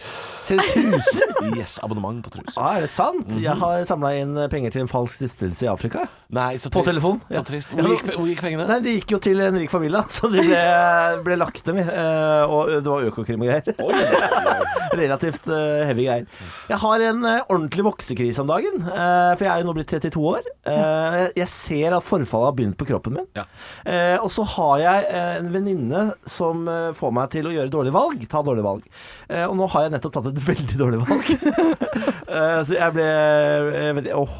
[0.47, 1.33] Selge truser?
[1.59, 2.55] Yes, abonnement på truser.
[2.55, 3.27] Ah, er det sant?
[3.35, 6.05] Jeg har samla inn penger til en falsk stiftelse i Afrika.
[6.33, 7.19] Nei, så På telefon.
[7.27, 7.43] telefon?
[7.43, 7.75] Så trist.
[7.75, 8.69] Hvor gikk, hvor gikk pengene?
[8.69, 10.63] Nei, Det gikk jo til en rik familie, så de ble,
[11.27, 11.85] ble lagt dem i.
[12.47, 14.31] Og det var Økokrim og greier.
[15.03, 16.25] Relativt eh, heavy greier.
[16.71, 18.52] Jeg har en eh, ordentlig voksekrise om dagen.
[18.61, 20.47] Eh, For jeg er jo nå blitt 32 år.
[20.69, 23.27] Eh, jeg ser at forfallet har begynt på kroppen min.
[23.37, 23.45] Ja.
[23.85, 28.25] Eh, og så har jeg en venninne som får meg til å gjøre dårlige valg.
[28.31, 28.87] Ta dårlige valg.
[29.49, 31.33] Og nå har jeg nettopp tatt et veldig dårlig valg.
[32.67, 34.39] så jeg ble jeg vet, åh,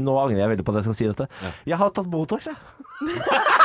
[0.00, 1.28] Nå angrer jeg veldig på at jeg skal si dette.
[1.68, 2.58] Jeg har tatt Botox, jeg.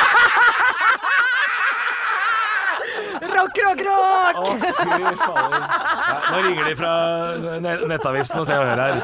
[3.41, 4.37] Rock, rock, rock!
[4.37, 4.71] Å, fy
[5.17, 5.55] fader.
[5.57, 6.91] Ja, nå ringer de fra
[7.63, 8.99] ne- Nettavisen og Se og Hør her.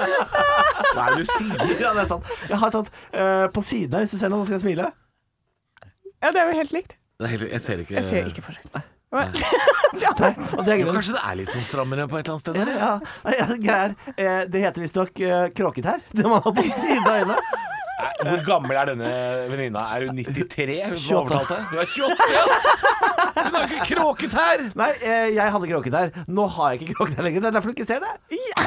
[0.93, 1.63] Hva er det du sier?
[1.81, 2.29] Ja, det er sant.
[2.45, 4.91] Jeg har tatt eh, på siden av, hvis du ser noe, nå skal jeg smile.
[6.21, 6.93] Ja, det er jo helt likt.
[7.17, 8.85] Det er helt, jeg ser ikke Jeg ser ikke forskjell.
[9.17, 9.23] Og
[10.03, 10.97] det er Jo, grunnen.
[10.97, 12.57] Kanskje det er litt sånn strammere på et eller annet sted?
[12.59, 13.13] Ja, ja.
[13.23, 13.95] Nei, ja, greier.
[14.13, 16.03] Eh, det heter visstnok uh, kråketær.
[16.11, 17.66] Det man har på siden av øynene.
[17.97, 19.11] Hvor gammel er denne
[19.49, 19.81] venninna?
[19.95, 20.77] Er hun 93?
[20.91, 21.23] Hun som 28.
[21.23, 21.57] overtalte?
[21.71, 22.27] Hun er 28!
[22.35, 22.43] ja.
[23.37, 24.63] Hun har ikke kråket her!
[24.77, 26.11] Nei, eh, jeg hadde kråket her.
[26.29, 27.43] Nå har jeg ikke kråket her lenger.
[27.43, 28.13] Det er derfor du ikke ser det.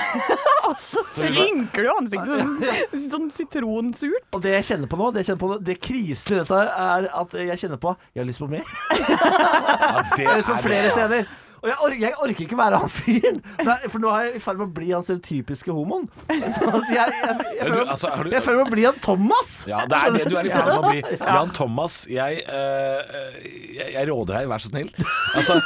[0.70, 4.26] Og så rynker du ansiktet sånn, sånn sitronsurt.
[4.36, 6.62] Og det jeg kjenner på nå, det, jeg kjenner på nå, det krisen i dette
[6.86, 8.74] er at jeg kjenner på Jeg har lyst på mer.
[8.90, 11.30] Ja, det Jeg har lyst på er flere steder.
[11.60, 13.40] Og jeg, orker, jeg orker ikke være han fyren.
[13.92, 16.06] For nå er jeg i ferd med å bli han stereotypiske homoen.
[16.30, 19.00] Så, altså, jeg, jeg, jeg, du, føler, altså, du- jeg føler meg å bli han
[19.04, 19.52] Thomas.
[19.68, 21.02] Ja, det er det du er i ferd med å bli.
[21.36, 23.36] Jan Thomas, jeg, eh,
[23.76, 24.88] jeg, råder deg, vær så snill.
[25.36, 25.58] Altså,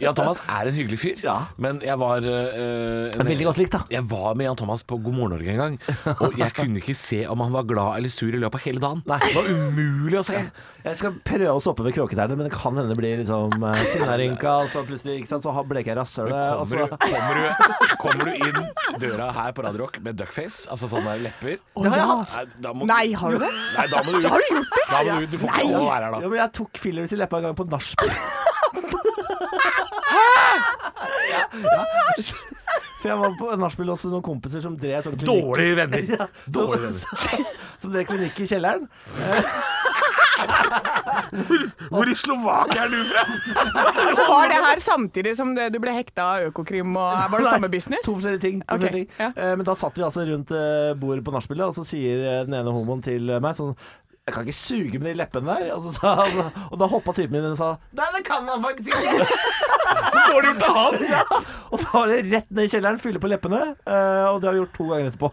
[0.00, 1.36] Jan Thomas er en hyggelig fyr, Ja.
[1.62, 3.82] men jeg var eh, en- Veldig godt likt, da.
[3.92, 5.76] Jeg var med Jan Thomas på God morgen Norge en gang,
[6.18, 8.82] og jeg kunne ikke se om han var glad eller sur i løpet av hele
[8.82, 9.04] dagen.
[9.08, 9.20] Nei.
[9.24, 10.40] Det var umulig å se.
[10.82, 13.82] Jeg skal prøve å stoppe ved kråketærne, men det kan hende det blir liksom uh,
[13.92, 16.34] sinnarynka, og så plutselig ikke sant, så bleker jeg rasshølet.
[16.34, 17.46] og Kommer så- du, kommer, du,
[18.02, 18.58] kommer du inn
[19.04, 22.34] døra her på Radio Rock med duckface, altså sånne lepper Det har jeg hatt.
[22.34, 23.52] Nei, da må, Nei, har du det?
[23.76, 24.26] Nei, da må du ut.
[24.32, 24.84] Har du gjort det?
[24.90, 25.30] Da må du ut.
[25.30, 26.18] Du får ikke lov å være her da.
[26.24, 28.10] Ja, men jeg tok fillers i leppa en gang på nachspiel.
[31.30, 31.82] ja, ja.
[33.02, 35.46] For jeg var på nachspiel hos noen kompiser som drev sånn klinikk.
[35.46, 36.10] Dårlige venner.
[36.16, 36.26] Ja,
[36.58, 37.46] Dårlige som,
[37.82, 38.90] som drev klinikk i kjelleren.
[41.92, 43.22] Hvor i Slovakia er du fra?
[44.16, 47.44] Så var det her samtidig som det, du ble hekta av Økokrim, og her var
[47.44, 48.04] det samme business?
[48.06, 48.62] To forskjellige ting.
[48.68, 49.06] To okay, ting.
[49.18, 49.30] ja.
[49.36, 52.40] Eh, Men da satt vi altså rundt eh, bordet på nachspielet, og så sier eh,
[52.48, 53.74] den ene homoen til meg sånn
[54.22, 55.72] jeg kan ikke suge med de leppene der.
[55.74, 56.10] Og, så sa
[56.70, 59.26] og da hoppa typen min inn og sa Nei, det kan man faktisk ikke!
[60.12, 60.94] Så dårlig gjort av han.
[61.10, 61.22] Ja,
[61.72, 63.58] og da var det rett ned i kjelleren, fylle på leppene.
[63.82, 65.28] eh, og det har vi gjort to ganger etterpå.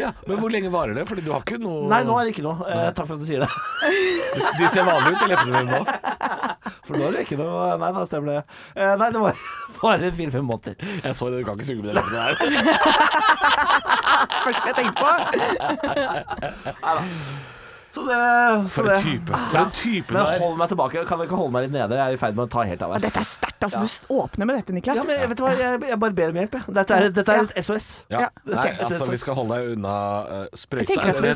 [0.00, 1.04] Ja, men hvor lenge varer det?
[1.10, 2.64] Fordi du har ikke noe Nei, nå er det ikke noe.
[2.66, 3.50] Eh, takk for at du sier det.
[4.56, 5.80] De, ser vanlige ut, de leppene dine nå.
[6.88, 8.42] For nå er det ikke noe Nei, da stemmer det.
[8.72, 9.34] Eh, nei, det var
[9.84, 10.74] bare fire-fem måneder.
[11.04, 12.34] Jeg så det, du kan ikke suge med de leppene der.
[14.48, 15.08] Første jeg tenkte på.
[17.92, 18.94] Så det så For det.
[18.96, 19.38] en type.
[19.52, 21.02] For en type Men hold meg tilbake.
[21.08, 21.98] Kan jeg ikke holde meg litt nede?
[21.98, 23.02] Jeg er i ferd med å ta helt av her.
[23.04, 23.66] Dette er sterkt.
[23.66, 23.82] altså.
[24.08, 24.96] Du åpner med dette, Niklas.
[24.96, 26.76] Ja, men vet du hva, jeg, jeg bare ber om hjelp, jeg.
[26.78, 27.88] Dette er, dette er et SOS.
[28.08, 28.18] Ja.
[28.24, 30.96] Ja, Nei, altså, vi skal holde deg unna uh, sprøyta.
[30.96, 31.32] Ja, vi?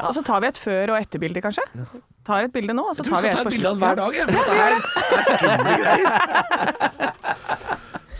[0.00, 1.64] Og så tar vi et før- og etterbilde, kanskje?
[2.26, 3.74] Tar et bilde nå, og så Jeg tror vi skal ta et et bilde av
[3.78, 4.74] den hver dag, jeg, for dette her
[5.14, 6.10] er skumle greier.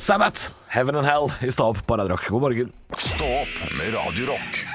[0.01, 2.31] Sabbat, Heaven and Hell i opp på Radio Rock.
[2.31, 2.71] God morgen.
[2.97, 4.70] Stå opp med Radio Rock.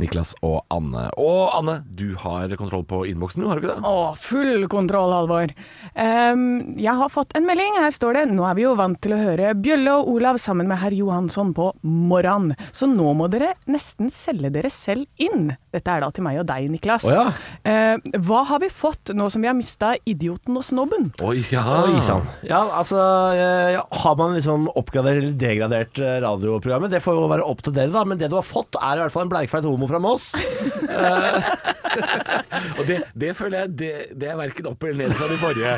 [0.00, 1.08] Niklas og Anne.
[1.20, 3.88] Og Anne, du har kontroll på innboksen, har du ikke det?
[3.88, 5.52] Å, full kontroll, Halvor.
[5.96, 7.76] Um, jeg har fått en melding.
[7.82, 10.70] Her står det Nå er vi jo vant til å høre Bjølle og Olav sammen
[10.70, 15.52] med herr Johansson på morran, så nå må dere nesten selge dere selv inn.
[15.72, 17.06] Dette er da til meg og deg, Niklas.
[17.08, 17.26] Oh, ja.
[17.66, 21.10] uh, hva har vi fått nå som vi har mista idioten og snobben?
[21.24, 21.64] Oi, ja.
[21.86, 22.24] Oi sann.
[22.46, 22.98] Ja, altså
[23.36, 26.92] eh, ja, Har man liksom oppgradert eller degradert eh, radioprogrammet?
[26.92, 28.04] Det får jo være opp til dere, da.
[28.08, 30.32] Men det du har fått, er i hvert fall en bleikfeit homo fra Moss.
[32.78, 35.72] Og det, det føler jeg det, det er verken opp eller ned fra de forrige.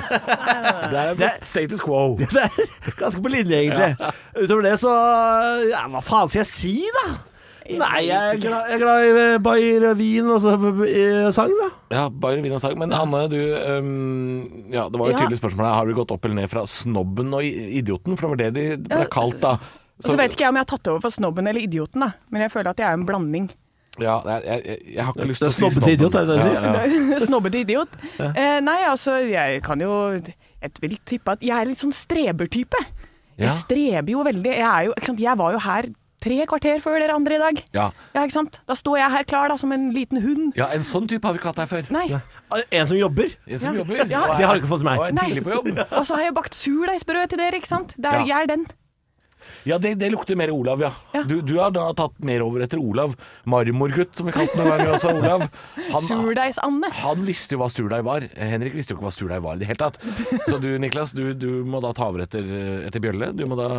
[0.93, 2.17] Det er Det- status quo.
[2.19, 3.95] Det er ganske på linje, egentlig.
[4.39, 4.93] Utover det så
[5.71, 7.07] Ja, hva faen skal jeg si, da?
[7.65, 11.69] Nei, jeg er glad, jeg er glad i eh, bayer og vin og sang, da.
[11.95, 12.75] Ja, Bayer vin og sang.
[12.77, 15.23] Men Hanne, du um, Ja, det var jo et Ja.
[15.25, 15.79] tydelig spørsmål her.
[15.79, 18.19] Har du gått opp eller ned fra snobben og idioten?
[18.21, 19.55] For det var det de ble kalt, da.
[19.97, 22.11] Så, så vet ikke jeg om jeg har tatt over for snobben eller idioten, da.
[22.35, 23.49] men jeg føler at jeg er en blanding.
[24.03, 26.45] Ja, jeg, jeg, jeg, har ikke lyst til å si snobbete idiot, er det det
[26.45, 27.19] du Ja, ja.
[27.29, 27.99] Snobbete idiot.
[28.19, 32.81] Eh, nei, altså, jeg kan jo Jeg vil tippe at jeg er litt sånn strebertype.
[33.37, 33.47] Ja.
[33.47, 34.51] Jeg streber jo veldig.
[34.51, 35.21] Jeg, er jo, ikke sant?
[35.21, 35.91] jeg var jo her
[36.25, 37.59] tre kvarter før dere andre i dag.
[37.77, 37.87] Ja.
[38.15, 38.55] Ja, ikke sant?
[38.71, 40.55] Da står jeg her klar da, som en liten hund.
[40.57, 41.91] ja, en sånn type har vi ikke hatt her før.
[41.93, 42.07] Nei.
[42.73, 43.35] En som jobber.
[43.47, 43.83] En som Ja.
[43.83, 44.07] jobber.
[44.09, 44.23] Ja.
[44.33, 44.99] er- Det har du ikke fått til meg.
[44.99, 45.69] Og er tidlig på jobb.
[45.91, 47.93] Og så har jeg bakt surdeigsbrød til dere, ikke sant.
[47.99, 48.25] Det er, Ja.
[48.25, 48.67] Jeg er den.
[49.65, 50.91] Ja, det, det lukter mer Olav, ja.
[51.29, 53.15] Du, du har da tatt mer over etter Olav.
[53.49, 55.47] Marmorgutt, som vi kalte den noen ganger også, Olav.
[55.91, 56.91] Han, Surdeigsande.
[57.01, 58.27] han visste jo hva surdeig var.
[58.37, 60.01] Henrik visste jo ikke hva surdeig var i det hele tatt.
[60.49, 62.45] Så du Niklas, du, du må da ta over etter,
[62.91, 63.33] etter Bjølle.
[63.37, 63.71] Du må da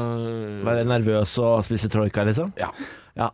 [0.65, 2.53] Være nervøs og spise troika, liksom?
[2.59, 2.71] Ja.
[3.15, 3.29] Ja.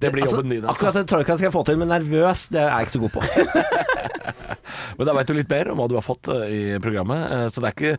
[0.00, 0.64] Det blir Altså, jobben din.
[0.64, 0.72] Altså.
[0.88, 3.12] Akkurat den troika skal jeg få til, men nervøs det er jeg ikke så god
[3.16, 3.20] på.
[5.00, 7.20] Men da veit du litt mer om hva du har fått eh, i programmet.
[7.32, 7.92] Eh, Så det er ikke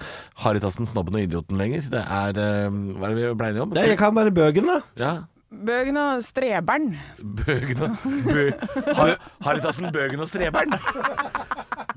[0.44, 1.88] Haritassen, snobben og idioten lenger.
[1.92, 3.72] Det er eh, Hva er det vi ble enige om?
[3.76, 4.78] Det, jeg kan bare Bøgen, da.
[5.00, 5.12] Ja.
[5.52, 6.92] Bøgen og streberen.
[7.42, 8.44] Bøgen og Bø,
[9.00, 10.72] Har, Haritassen, Bøgen og Streberen.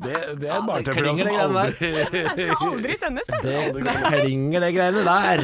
[0.02, 3.54] Det, det er et barne-TV-program klinger som det Skal aldri sendes, det.
[3.78, 5.38] Det klinger, det greiene der.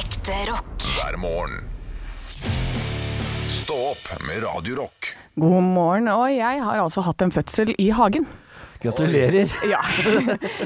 [0.00, 0.72] Ekte rock.
[0.96, 1.60] hver morgen.
[3.62, 5.12] Stå opp med Radio Rock.
[5.38, 6.08] God morgen.
[6.12, 8.26] Og jeg har altså hatt en fødsel i hagen.
[8.82, 9.46] Gratulerer.
[9.70, 9.78] Ja.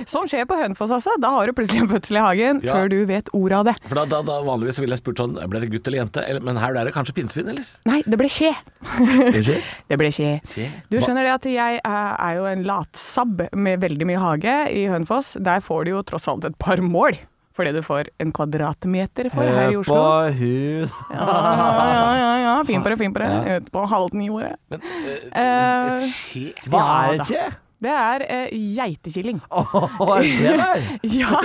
[0.08, 1.12] Sånn skjer på Hønefoss, altså.
[1.20, 2.72] Da har du plutselig en fødsel i hagen Ja.
[2.78, 3.74] før du vet ordet av det.
[3.90, 6.24] For da, da, da vanligvis ville jeg spurt sånn Ble det gutt eller jente?
[6.48, 7.68] Men her er det kanskje pinnsvin, eller?
[7.90, 8.54] Nei, det ble skje.
[9.92, 10.32] Det ble skje.
[10.54, 10.70] Skje?
[10.88, 14.86] Du skjønner det at jeg er, er jo en latsabb med veldig mye hage i
[14.88, 15.34] Hønefoss.
[15.44, 17.20] Der får du jo tross alt et par mål.
[17.56, 19.94] Fordi du får en kvadratmeter for her i Hør Oslo.
[19.96, 20.00] på
[20.36, 21.28] hun Ja,
[21.88, 22.56] ja, ja, ja.
[22.68, 23.30] Fin på det, fin på det.
[23.56, 24.56] Ut på halden i jordet.
[24.72, 27.56] Men uh, et skje Hva er det til?
[27.86, 29.38] Det er eh, geitekilling.
[29.54, 29.74] Åh,
[30.16, 30.86] er det det der?
[31.16, 31.38] Ja,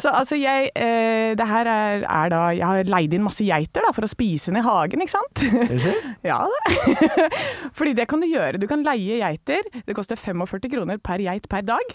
[0.00, 3.84] så altså jeg eh, Det her er, er da Jeg har leid inn masse geiter
[3.84, 5.42] da for å spise ned hagen, ikke sant?
[6.30, 6.72] Ja da.
[7.76, 8.60] Fordi det kan du gjøre.
[8.62, 9.66] Du kan leie geiter.
[9.86, 11.92] Det koster 45 kroner per geit per dag.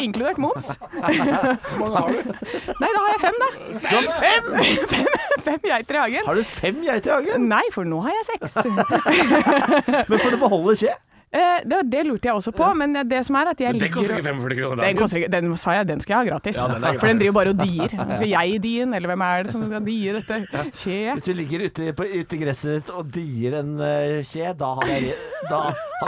[0.00, 0.72] Inkludert moms.
[0.80, 2.32] Hvor mange har du?
[2.80, 3.48] Nei, da har jeg fem, da.
[3.84, 4.44] Du har fem!
[4.90, 5.08] Fem,
[5.46, 6.26] fem geiter i hagen.
[6.28, 7.48] Har du fem geiter i hagen?
[7.50, 8.58] Nei, for nå har jeg seks.
[8.64, 10.94] Men får du beholde skje?
[11.34, 13.94] Eh, det, det lurte jeg også på, men det som er at jeg ligger Den
[13.96, 16.58] koster ikke 45 kroner den, koster ikke, den sa jeg, den skal jeg ha gratis.
[16.60, 17.00] Ja, den gratis.
[17.00, 17.94] For den driver bare og dier.
[18.18, 20.40] Skal jeg die den, eller hvem er det som skal die dette
[20.78, 21.18] skjeet?
[21.18, 24.70] Hvis du ligger ute, på, ute i gresset ditt og dier en uh, skje, da
[24.78, 25.16] har jeg,
[25.50, 25.62] da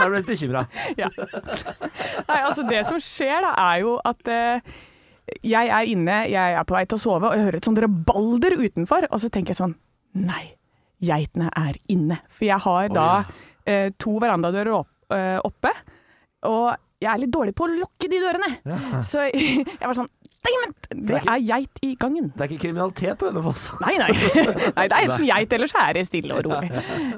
[0.04, 0.66] blitt bekymra.
[1.00, 1.08] Ja.
[2.28, 4.76] Nei, altså det som skjer da, er jo at uh,
[5.42, 7.82] jeg er inne, jeg er på vei til å sove, og jeg hører et sånt
[7.82, 9.74] rabalder utenfor, og så tenker jeg sånn
[10.16, 10.54] Nei,
[11.04, 12.22] geitene er inne.
[12.32, 13.08] For jeg har da
[13.68, 15.72] eh, to verandadører opp, eh, oppe,
[16.46, 18.48] og jeg er litt dårlig på å lukke de dørene.
[19.04, 20.12] Så jeg var sånn!
[20.46, 22.28] Det er geit i gangen.
[22.36, 23.64] Det er ikke kriminalitet på Hønefoss.
[23.84, 24.12] Nei, nei.
[24.76, 26.70] nei det er en geit, ellers er det stille og rolig.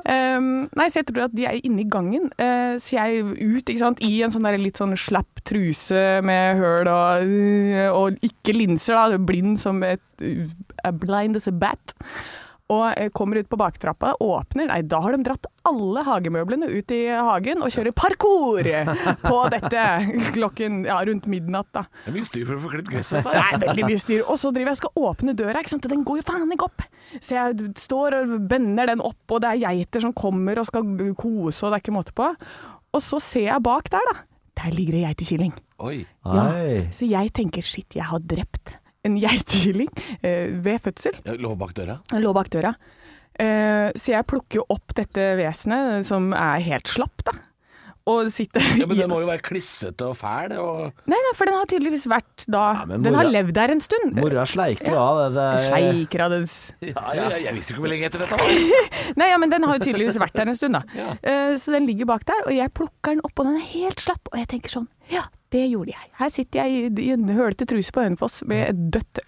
[0.09, 2.31] Um, nei, så jeg tror at de er inne i gangen.
[2.41, 6.63] Uh, så jeg ut ikke sant, i en sånn der litt sånn slapp truse med
[6.63, 9.21] høl og, uh, og ikke linser, da.
[9.29, 11.97] Blind som et uh, Blind as a bat.
[12.69, 16.93] Og uh, kommer ut på baktrappa, åpner Nei, da har de dratt alle hagemøblene ut
[16.93, 18.69] i hagen og kjører parkour
[19.23, 19.85] på dette
[20.37, 21.85] klokken ja, rundt midnatt, da.
[22.05, 23.29] Det er mye styr for å få klippet gresset.
[23.29, 24.23] Det er veldig mye styr.
[24.25, 25.91] Og så driver jeg og skal åpne døra, ikke sant?
[25.93, 26.85] den går jo faen ikke opp.
[27.19, 30.89] Så jeg står og bender den opp, og det er geiter som kommer og skal
[31.19, 32.33] kose, og det er ikke måte på.
[32.97, 34.27] Og så ser jeg bak der, da.
[34.59, 35.55] Der ligger det geitekilling.
[35.87, 36.03] Oi.
[36.27, 36.45] Ja.
[36.95, 39.91] Så jeg tenker shit, jeg har drept en geitekilling
[40.23, 41.21] eh, ved fødsel.
[41.39, 42.01] Lå bak døra.
[42.19, 42.75] Lå bak døra.
[43.39, 47.37] Eh, så jeg plukker jo opp dette vesenet som er helt slapp, da.
[48.09, 50.55] Og sitter Ja, men den må jo være klissete og fæl.
[50.63, 51.03] Og...
[51.11, 54.17] Nei, nei, for den har tydeligvis vært da men Den har levd der en stund.
[54.17, 55.31] Mora sleiker jo av det.
[55.37, 56.43] det Sleiker av det.
[56.89, 58.53] Ja, ja, ja, jeg visste ikke hvor lenge etter dette var.
[59.21, 61.11] Nei, ja, men den har jo tydeligvis vært der en stund, da.
[61.21, 64.03] Uh, så den ligger bak der, og jeg plukker den opp, og den er helt
[64.03, 64.33] slapp.
[64.33, 66.11] Og jeg tenker sånn, ja, det gjorde jeg.
[66.19, 69.23] Her sitter jeg i, en hølete truse på Hønefoss med et dødt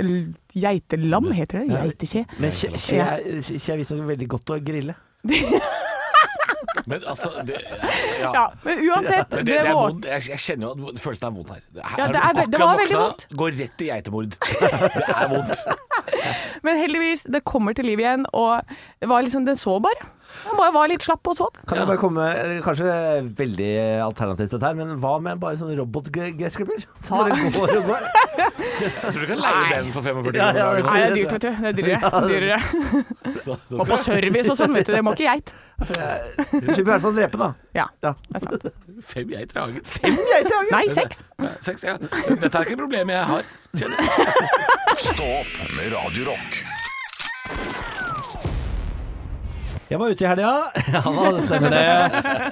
[0.52, 1.76] geitelam, heter det?
[1.76, 2.26] Geitekje.
[2.38, 4.98] Men skje skje er skje er visstnok veldig godt å grille.
[6.86, 7.58] Men altså det,
[8.20, 8.30] ja.
[8.34, 10.06] Ja, men uansett, Men det, det, det er vondt.
[10.08, 11.60] Jeg, jeg kjenner jo at følelsen er vond her.
[11.76, 13.26] her Ja, det er det var veldig vondt.
[13.42, 14.36] Går rett i geitemord.
[14.96, 15.64] Det er vondt.
[16.66, 18.64] Men heldigvis, det kommer til liv igjen, og
[19.00, 20.08] det var liksom, den så bare.
[20.44, 21.50] Den bare var litt slapp og sov.
[21.68, 22.26] Kan jeg bare komme
[22.64, 22.86] Kanskje
[23.38, 23.70] veldig
[24.06, 26.84] alternativt dette her, men hva med bare sånn robotgressklipper?
[27.06, 28.06] Som bare går og går.
[28.40, 30.86] Jeg tror du kan leie den for 45 Ja, ja, kroner.
[30.86, 31.50] Nei, det er dyrt, vet du.
[31.50, 32.22] Det er dyrere.
[32.30, 32.60] dyrere.
[33.44, 34.92] Så- så Og på service og sånn, vet du.
[34.96, 35.52] Det må ikke geit.
[35.80, 37.48] Du slipper i hvert fall å drepe, da.
[37.76, 38.12] Ja, Ja.
[38.28, 38.66] det er sant.
[39.10, 39.80] Fem geiter i hagen.
[39.88, 40.72] Fem geiter i hagen!
[40.74, 41.22] Nei, seks.
[41.64, 41.96] Seks, ja.
[42.00, 43.48] Dette er ikke problemet jeg har.
[43.80, 45.06] Stopp.
[45.06, 46.60] Stå opp med Radio Rock.
[49.90, 50.50] Jeg var ute i helga.
[50.94, 51.80] Ja da, det stemmer det.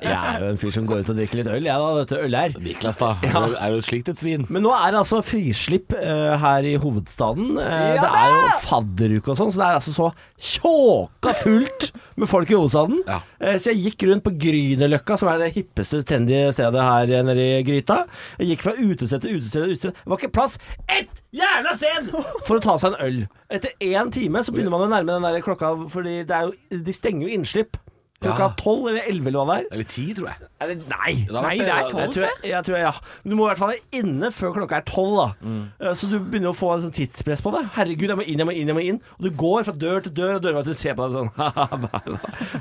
[0.03, 1.88] Jeg er jo en fyr som går ut og drikker litt øl, jeg da.
[2.01, 2.55] Dette du, øl er.
[2.62, 3.12] Niklas, da.
[3.22, 4.44] Er du- Er du slikt et svin?
[4.51, 7.57] Men nå er det altså frislipp uh, her i hovedstaden.
[7.62, 10.09] Eh, det er jo fadderuke og sånn, så det er altså så
[10.53, 13.03] tjåka fullt med folk i hovedstaden.
[13.07, 13.20] Ja.
[13.42, 17.48] Uh, så jeg gikk rundt på Grünerløkka, som er det hippeste, trendy stedet her nede
[17.59, 18.03] i Gryta.
[18.40, 19.98] Jeg gikk fra utested til utested til utested.
[20.03, 20.59] Det var ikke plass
[20.90, 22.09] ett jævla sted
[22.46, 23.18] for å ta seg en øl.
[23.53, 26.81] Etter én time så begynner man å nærme den der klokka, fordi det er jo,
[26.85, 27.76] de stenger jo innslipp.
[28.18, 28.54] Klokka Ja.
[28.58, 29.66] tolv eller elleve eller hva det er.
[29.76, 30.46] Eller ti, tror jeg.
[30.64, 31.12] Eller, nei!
[31.28, 32.00] Det Nei, det er tolv.
[32.02, 32.92] Jeg tror jeg, jeg tror jeg, ja.
[33.22, 35.26] Men du må i hvert fall være inne før klokka er tolv, da.
[35.46, 35.60] Mm.
[35.78, 37.68] Eh, Så du begynner å få en sånn tidspress på deg.
[37.76, 38.98] Herregud, jeg må inn, jeg må inn, jeg må inn.
[39.20, 41.30] Og du går fra dør til dør, og dørvakten ser på deg sånn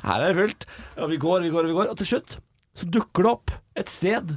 [0.06, 0.68] Her er det fullt.
[1.02, 1.90] Og vi går, vi går, vi går.
[1.90, 2.38] Og til slutt
[2.78, 3.52] så dukker det opp
[3.82, 4.36] et sted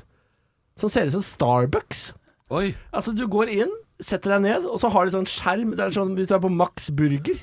[0.80, 2.14] som ser ut som Starbucks.
[2.50, 2.70] Oi.
[2.96, 5.74] Altså, du går inn, setter deg ned, og så har de sånn skjerm.
[5.76, 7.36] Det er sånn, hvis du er på Max Burger,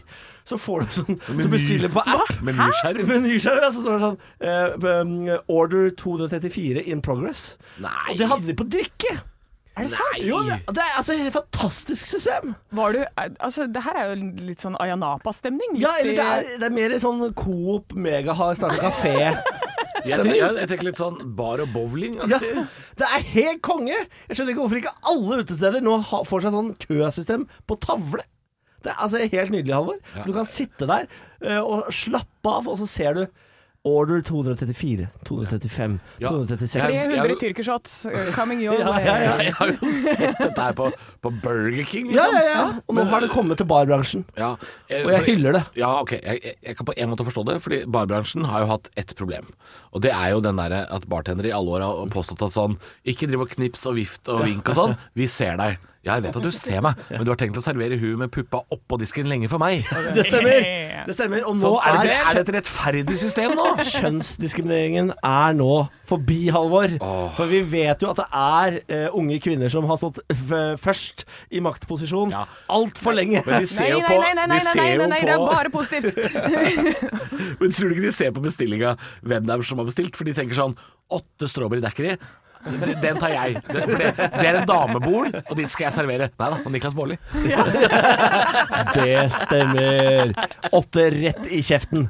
[0.48, 2.36] så får du sånn Så bestiller på app.
[2.46, 3.08] Menyskjerm?
[3.10, 5.16] Menyskjerm, ja, så står det sånn eh, um,
[5.52, 7.58] Order 234 in progress.
[7.84, 8.14] Nei.
[8.14, 9.18] Og det hadde de på drikke.
[9.78, 10.22] Er det sant?
[10.26, 12.56] Jo, det, det er altså et fantastisk system.
[12.74, 15.76] Var du Altså, det her er jo litt sånn Ayanapa-stemning.
[15.82, 19.16] Ja, eller det er, det er mer sånn Coop Mega har startet kafé.
[20.08, 22.14] Jeg, tenker, jeg, jeg tenker litt sånn bar og bowling.
[22.32, 23.98] Ja, det er helt konge!
[24.30, 25.98] Jeg skjønner ikke hvorfor ikke alle utesteder nå
[26.30, 28.24] får seg sånn køsystem på tavle.
[28.88, 30.00] Det er altså helt nydelig, Halvor.
[30.24, 31.10] Du kan sitte der
[31.44, 33.26] uh, og slappe av, og så ser du
[33.88, 36.32] Order 234, 235, Ja.
[36.34, 36.88] 236.
[36.92, 39.06] 300 tyrkershots uh, coming your Ja, way.
[39.06, 39.36] ja, ja.
[39.48, 40.90] Jeg har jo sett dette her på,
[41.24, 42.38] på Burger King, liksom.
[42.38, 42.66] ja, ja.
[42.86, 44.26] Og nå har det kommet til barbransjen.
[44.38, 44.54] Ja,
[44.92, 45.64] jeg, Og jeg hyller det.
[45.80, 46.16] Ja, ok.
[46.18, 49.16] Jeg, jeg, jeg kan på en måte forstå det, fordi barbransjen har jo hatt ett
[49.18, 49.50] problem.
[49.96, 52.76] Og det er jo den derre at bartendere i alle år har påstått at sånn
[53.08, 54.98] Ikke driv og knips og vift og vink og sånn.
[55.18, 55.80] Vi ser deg.
[56.08, 58.32] Ja, jeg vet at du ser meg, men du har tenkt å servere huet med
[58.32, 59.84] puppa oppå disken lenge for meg.
[60.16, 60.64] Det stemmer.
[61.08, 61.44] Det stemmer.
[61.50, 63.66] Og nå så er, det, er det et rettferdig system nå?
[63.98, 65.72] Kjønnsdiskrimineringen er nå
[66.08, 66.96] forbi, Halvor.
[67.36, 70.54] For vi vet jo at det er uh, unge kvinner som har stått f
[71.08, 72.46] først i maktposisjon Ja.
[72.70, 73.44] altfor lenge.
[73.46, 75.36] Men de ser Nei, jo nei, på nei, nei, nei, de nei, nei, nei, det
[75.36, 76.18] er bare positivt.
[77.62, 80.16] Men tror du ikke de ser på bestillinga hvem det er som har bestilt?
[80.18, 80.76] For de tenker sånn
[81.08, 82.18] Åtte strawberry daiquiri.
[83.02, 83.62] Den tar jeg.
[83.68, 86.30] Det, for det, det er en damebord, og dit skal jeg servere.
[86.40, 87.18] Nei da, og Niklas Baarli.
[88.98, 90.34] Det stemmer.
[90.78, 92.08] Åtte rett i kjeften.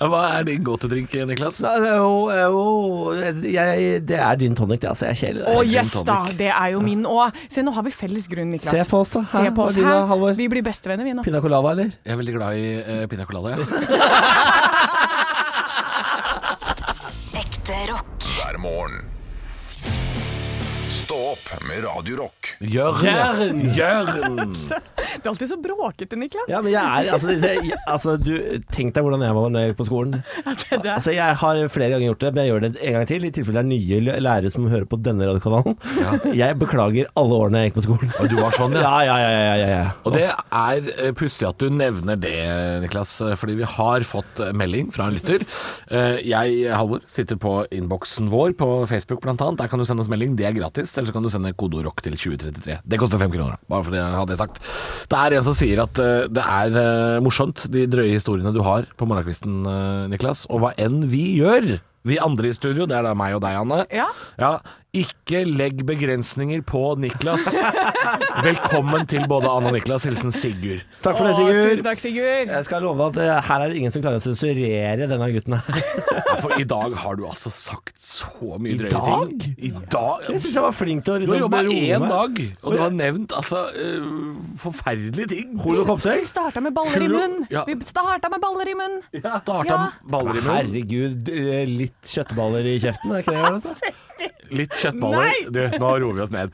[0.00, 1.60] Hva er din go to-drink, Niklas?
[1.64, 4.90] Nei, det er jo, jo jeg, Det er gin tonic, det.
[4.92, 5.46] Altså, jeg er kjedelig.
[5.50, 7.38] Å yes da, det er jo min òg.
[7.52, 8.74] Se, nå har vi felles grunn, Niklas.
[8.74, 9.24] Se på oss, da.
[9.34, 10.26] Se på oss her.
[10.40, 11.26] Vi blir bestevenner, vi nå.
[11.26, 11.94] Pina colada, eller?
[12.04, 13.56] Jeg er veldig glad i uh, pina colada.
[13.56, 14.66] Ja.
[18.60, 19.19] morgen.
[21.30, 22.56] Opp med Radio Rock.
[22.58, 23.60] Jørn.
[23.76, 24.56] Jørn.
[25.20, 26.46] Du er alltid så bråkete, Niklas.
[26.48, 27.50] Ja, men jeg er altså, det,
[27.90, 28.30] altså du,
[28.72, 30.14] Tenk deg hvordan jeg var når jeg gikk på skolen.
[30.94, 33.32] Altså, Jeg har flere ganger gjort det, men jeg gjør det en gang til, i
[33.34, 35.76] tilfelle det er nye lærere som hører på denne radiokanalen.
[36.40, 38.12] Jeg beklager alle årene jeg gikk på skolen.
[38.22, 38.92] Og du var sånn, ja.
[39.04, 39.54] Ja, ja, ja.
[39.60, 39.82] ja, ja.
[40.06, 42.32] Og det er eh, pussig at du nevner det,
[42.84, 45.44] Niklas, eh, fordi vi har fått eh, melding fra en lytter.
[45.90, 49.60] Eh, Jeg, Halvor, sitter på innboksen vår på Facebook blant annet.
[49.64, 50.94] Der kan du sende oss melding, det er gratis.
[50.96, 52.80] Eller så kan du sende kodo rock til 2033.
[52.84, 54.60] Det koster fem kroner, bare for det hadde jeg sagt.
[55.10, 58.62] Det er en som sier at eh, det er eh, morsomt, de drøye historiene du
[58.66, 60.46] har på morgenkvisten, eh, Niklas.
[60.50, 61.78] Og hva enn vi gjør,
[62.08, 63.82] vi andre i studio, det er da meg og deg, Anne.
[63.92, 64.08] Ja.
[64.96, 67.44] Ikke legg begrensninger på Niklas.
[68.42, 70.02] Velkommen til både Anne og Niklas.
[70.08, 70.82] Hilsen Sigurd.
[71.04, 72.50] Takk for det, Sigurd tusen takk, Sigurd.
[72.50, 75.54] Jeg skal love at eh, her er det ingen som klarer å sensurere denne gutten
[75.60, 75.78] her.
[76.10, 79.30] Ja, for i dag har du altså sagt så mye drøye dag?
[79.44, 79.54] ting.
[79.68, 80.26] I dag?
[80.26, 82.10] Jeg syns jeg var flink til å Du har liksom jobba én meg.
[82.10, 84.10] dag, og du har nevnt altså øh,
[84.66, 85.54] forferdelige ting.
[85.62, 86.26] Holo Vi Kopseng?
[86.26, 87.46] starta med baller i Hulo- munnen.
[87.54, 87.62] Ja.
[87.70, 89.00] Vi starta med baller i munnen.
[89.22, 89.80] Starta Ja.
[90.10, 90.54] baller i munnen.
[90.58, 93.96] Herregud, eh, litt kjøttballer i kjeften, er ikke det jeg dette?
[94.50, 95.26] Litt kjøttboller.
[95.26, 95.38] Nei!
[95.54, 96.48] Du, nå roer vi oss ned.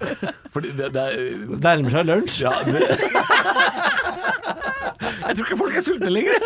[0.54, 1.14] Fordi det, det er
[1.56, 2.36] Nærmer seg lunsj.
[2.44, 2.80] Ja, det
[5.00, 6.38] Jeg tror ikke folk er sultne lenger.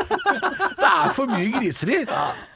[0.80, 2.04] Det er for mye griseri.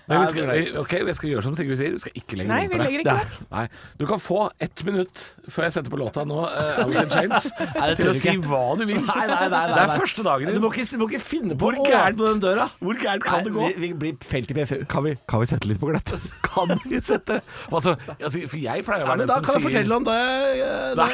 [0.05, 0.51] Men vi skal,
[0.83, 1.95] ok, jeg skal gjøre som Sigurd sier.
[1.97, 2.89] Vi skal ikke legge Nei, på vi det.
[3.01, 3.23] ikke Nei.
[3.55, 3.63] Nei.
[3.97, 7.47] Du kan få ett minutt før jeg setter på låta nå, uh, Alice in Chains,
[7.57, 8.45] det til å du si ikke.
[8.51, 9.01] hva du vil.
[9.01, 9.97] Nei, nei, nei, nei, Det er nei.
[10.03, 10.61] første dagen Du din.
[10.61, 12.67] må ikke, du må ikke finne på Hvor å gærent- åpne den døra.
[12.85, 13.65] Hvor gærent kan det gå?
[13.65, 14.77] Vi, vi blir felt i PFU.
[14.93, 16.13] Kan vi, kan vi sette litt på gløtt?
[16.51, 17.41] Kan vi sette
[17.73, 19.81] altså, altså, For jeg pleier å Ja, være men da den kan som jeg sier
[19.81, 20.21] fortelle om det.
[20.61, 21.09] eh, det.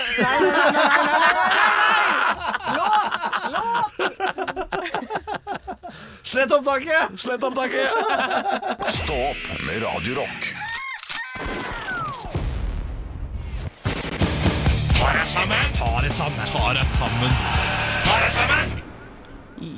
[6.31, 7.21] Slett opptaket!
[7.21, 7.91] Slett opptaket!
[9.01, 10.53] Stå opp med Radio Rock.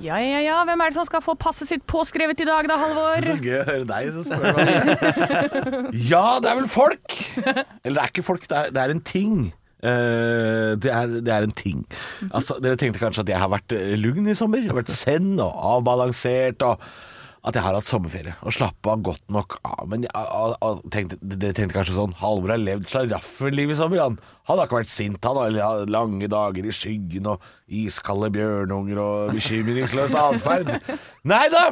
[0.02, 0.56] Ja, ja, ja.
[0.66, 3.24] Hvem er det som skal få passet sitt påskrevet i dag da, Halvor?
[3.26, 4.68] Så gøy å høre deg som spør meg.
[6.12, 7.16] Ja, det er vel folk!
[7.42, 9.34] Eller det er ikke folk, det er, det er en ting.
[9.82, 11.80] Eh, det, er, det er en ting.
[12.30, 14.62] Altså, dere tenkte kanskje at jeg har vært eh, lugn i sommer?
[14.62, 16.84] Jeg har vært zen og avbalansert og
[17.42, 19.88] at jeg har hatt sommerferie og slappa godt nok av.
[19.90, 24.02] Men jeg, tenkte, dere tenkte kanskje sånn Halvor har levd slaraffenliv i sommer.
[24.04, 28.30] Han, han har ikke vært sint, han har eller lange dager i skyggen og iskalde
[28.36, 30.76] bjørnunger og bekymringsløs atferd.
[31.26, 31.66] Nei da!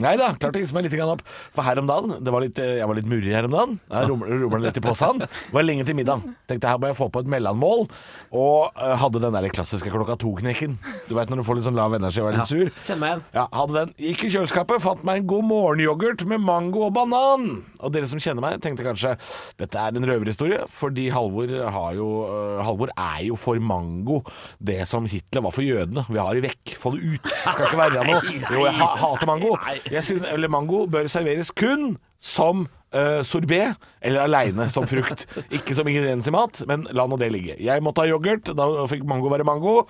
[0.00, 1.20] Nei da, klarte å hisse meg litt grann opp.
[1.52, 3.74] For her om dagen, det var litt, eh, jeg var litt murrig her om dagen.
[3.92, 5.20] Jeg rumla litt i posen.
[5.52, 6.24] Var lenge til middag.
[6.48, 7.84] Tenkte her må jeg få på et mellommål.
[8.32, 10.78] Og uh, hadde den der klassiske klokka to-knekken.
[11.10, 12.72] Du veit når du får litt sånn lav energi og er litt sur.
[12.88, 13.24] Kjenn meg igjen.
[13.36, 13.92] Ja, hadde den.
[14.08, 17.46] Gikk i kjøleskapet, fant meg en god morgenyoghurt med mango og banan.
[17.82, 19.18] Og dere som kjenner meg, tenkte kanskje
[19.60, 24.22] dette er en røverhistorie, fordi Halvor har jo uh, Halvor er jo for mango
[24.62, 26.06] det som Hitler var for jødene.
[26.08, 26.76] Vi har det vekk.
[26.80, 27.32] Få det ut.
[27.42, 28.36] Skal ikke være noe.
[28.48, 29.56] Jo, jeg ha hater mango.
[29.90, 33.72] Jeg synes, eller mango bør serveres kun som uh, sorbé,
[34.04, 35.26] eller aleine som frukt.
[35.50, 37.58] Ikke som ingrediens i mat, men la nå det ligge.
[37.58, 39.82] Jeg måtte ha yoghurt, da fikk mango være mango.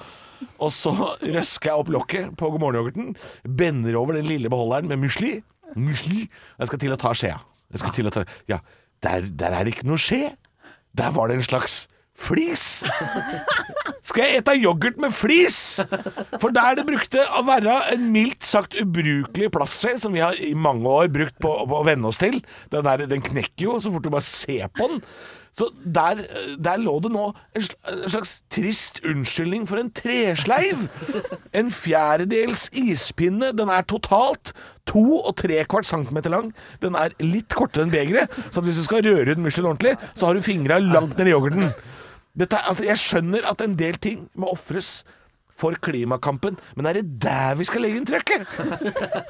[0.59, 3.12] Og så røsker jeg opp lokket på God morgen-yoghurten,
[3.47, 5.36] bender over den lille beholderen med musli.
[5.76, 6.26] Musli.
[6.59, 7.38] Jeg skal til å ta skjea.
[7.72, 8.61] Jeg skal til å ta Ja,
[9.05, 10.34] der, der er det ikke noe skje.
[10.99, 11.86] Der var det en slags
[12.23, 12.64] flis.
[14.07, 15.59] Skal jeg ete yoghurt med flis?
[16.39, 20.55] For der det brukte å være en mildt sagt ubrukelig plastskje, som vi har i
[20.55, 22.41] mange år brukt på, på å venne oss til
[22.73, 25.01] Den, der, den knekker jo så fort du bare ser på den.
[25.53, 26.23] Så der,
[26.64, 27.66] der lå det nå en
[28.09, 30.87] slags trist unnskyldning for en tresleiv.
[31.53, 33.53] En fjerdedels ispinne.
[33.53, 34.55] Den er totalt
[34.89, 36.55] to og tre centimeter lang.
[36.81, 40.27] Den er litt kortere enn begeret, så hvis du skal røre ut muslin ordentlig, så
[40.27, 41.68] har du fingra langt ned i yoghurten.
[42.39, 45.03] Dette, altså, jeg skjønner at en del ting må ofres
[45.62, 48.47] for klimakampen, men er det der vi skal legge inn trøkket?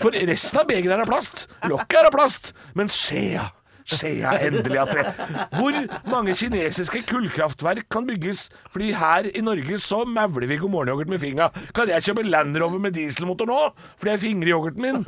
[0.02, 1.48] For resten av begeret er av plast.
[1.66, 2.54] Lokket er av plast.
[2.78, 3.50] Men skjea
[3.88, 5.78] Skjea endelig at det Hvor
[6.10, 8.44] mange kinesiske kullkraftverk kan bygges?
[8.70, 11.48] Fordi her i Norge så mauler vi god morgen-yoghurt med fingra.
[11.74, 13.58] Kan jeg kjøpe Land Rover med dieselmotor nå?
[13.98, 15.02] Fordi jeg fingrer yoghurten min?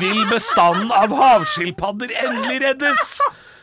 [0.00, 3.20] Vil bestanden av havskilpadder endelig reddes?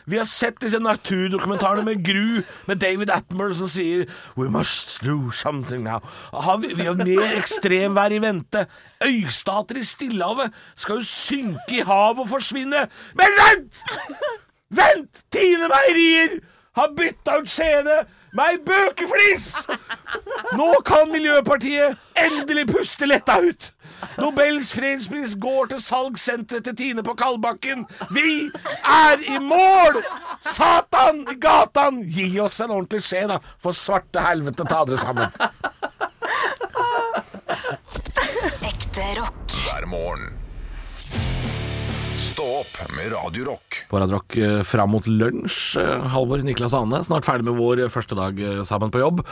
[0.08, 4.06] Vi har sett disse naturdokumentarene med Gru, med David Attenborough som sier
[4.36, 6.00] We must do something now.
[6.32, 8.66] Har vi, vi har mer ekstremvær i vente.
[9.04, 12.86] Øystater i Stillehavet skal jo synke i havet og forsvinne.
[13.20, 13.82] Men vent!
[14.70, 15.24] Vent!
[15.32, 16.38] Tine Meierier
[16.76, 18.00] har bytta ut skjeene
[18.32, 19.50] med ei bøkeflis!
[20.56, 23.72] Nå kan Miljøpartiet endelig puste letta ut.
[24.18, 27.86] Nobels fredspris går til salgssenteret til Tine på Kalbakken.
[28.14, 28.50] Vi
[28.84, 30.02] er i mål!
[30.42, 32.02] Satan i gatan!
[32.08, 33.38] Gi oss en ordentlig skje, da.
[33.62, 35.30] For svarte helvete, ta dere sammen.
[38.68, 39.56] Ekte rock.
[39.64, 40.47] hver morgen.
[42.38, 43.80] Stå opp med Radio Rock.
[43.90, 47.00] På Radio Rock eh, fram mot lunsj, eh, Halvor Niklas Ane.
[47.02, 49.24] Snart ferdig med vår første dag eh, sammen på jobb.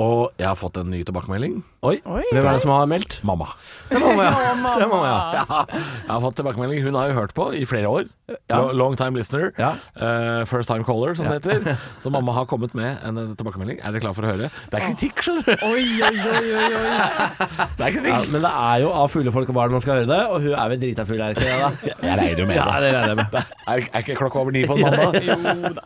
[0.00, 1.60] Og jeg har fått en ny tilbakemelding.
[1.86, 3.20] Oi, hvem er det som har meldt?
[3.22, 3.52] Mamma.
[3.92, 4.32] Det er mamma, ja.
[4.64, 5.18] Det er mamma, ja.
[5.36, 6.80] Ja, jeg har fått tilbakemelding.
[6.82, 8.08] Hun har jo hørt på i flere år.
[8.50, 9.52] Lo- Long time listener.
[9.60, 9.74] Ja.
[9.94, 11.76] Eh, first time caller, som det heter.
[12.02, 13.78] Så mamma har kommet med en eh, tilbakemelding.
[13.84, 14.48] Er dere klar for å høre?
[14.72, 15.62] Det er kritikk, skjønner du.
[15.68, 16.96] Oi, oi, oi, oi, oi.
[17.78, 18.10] Det er kritikk.
[18.10, 20.42] Ja, men det er jo av fulle folk og barn man skal høre det, og
[20.42, 21.54] hun er vel drita full, er ikke det?
[21.60, 21.94] da?
[22.08, 22.86] Jeg regner jo med Ja, det.
[22.86, 23.38] det regner jeg med.
[23.74, 25.78] Er, er ikke klokka over ni på en mandag?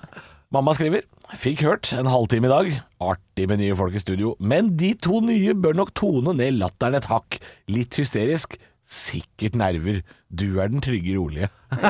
[0.55, 1.03] Mamma skriver
[1.37, 2.71] Fikk hørt en halvtime i dag.
[3.05, 4.33] Artig med nye folk i studio.
[4.41, 7.37] Men de to nye bør nok tone ned latteren et hakk.
[7.69, 8.57] Litt hysterisk.
[8.89, 10.01] Sikkert nerver.
[10.33, 11.51] Du er den trygge, rolige.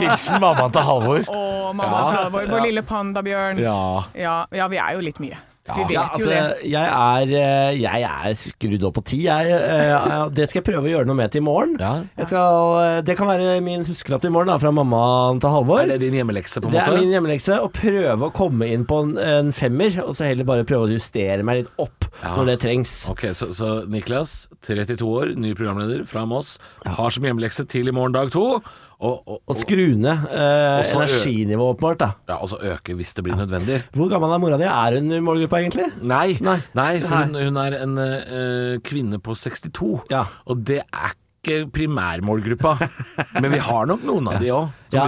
[0.00, 1.26] Hilsen mammaen til Halvor.
[1.28, 1.42] Å,
[1.76, 3.60] mamma Ja, Halvor, vår lille pandabjørn.
[3.60, 3.76] Ja.
[4.16, 5.36] Ja, ja, vi er jo litt mye.
[5.76, 6.30] Vet Ja, altså,
[6.66, 9.18] jeg er, eh, jeg er skrudd opp på ti.
[9.26, 11.76] Jeg, jeg, det skal jeg prøve å gjøre noe med til i morgen.
[11.80, 11.92] Ja.
[12.26, 15.82] Skal, eh, det kan være min huskelapp til i morgen da, fra mammaen til Halvor.
[15.84, 16.84] Er det din hjemmelekse, på en måte?
[16.90, 17.60] Det er min hjemmelekse.
[17.64, 20.92] Å prøve å komme inn på en, en femmer, og så heller bare prøve å
[20.94, 22.34] justere meg litt opp Ja.
[22.36, 22.92] når det trengs.
[23.12, 27.94] Ok, så, så Niklas, 32 år, ny programleder fra Moss, har som hjemmelekse til i
[27.96, 28.60] morgen dag to.
[29.00, 31.98] Og, og, Og skru ned eh, energinivået, åpenbart.
[32.02, 32.08] da.
[32.28, 33.78] ja, og så øke hvis det blir nødvendig.
[33.96, 34.66] Hvor gammel er mora di?
[34.68, 35.86] Er hun i målgruppa, egentlig?
[36.02, 36.58] Nei, Nei.
[36.76, 37.00] nei.
[37.00, 40.04] for hun, hun er en uh, kvinne på 62.
[40.12, 40.26] Ja.
[40.46, 42.74] Og det er ikke primærmålgruppa.
[43.40, 45.06] Men vi har nok noen av de òg, som Ja.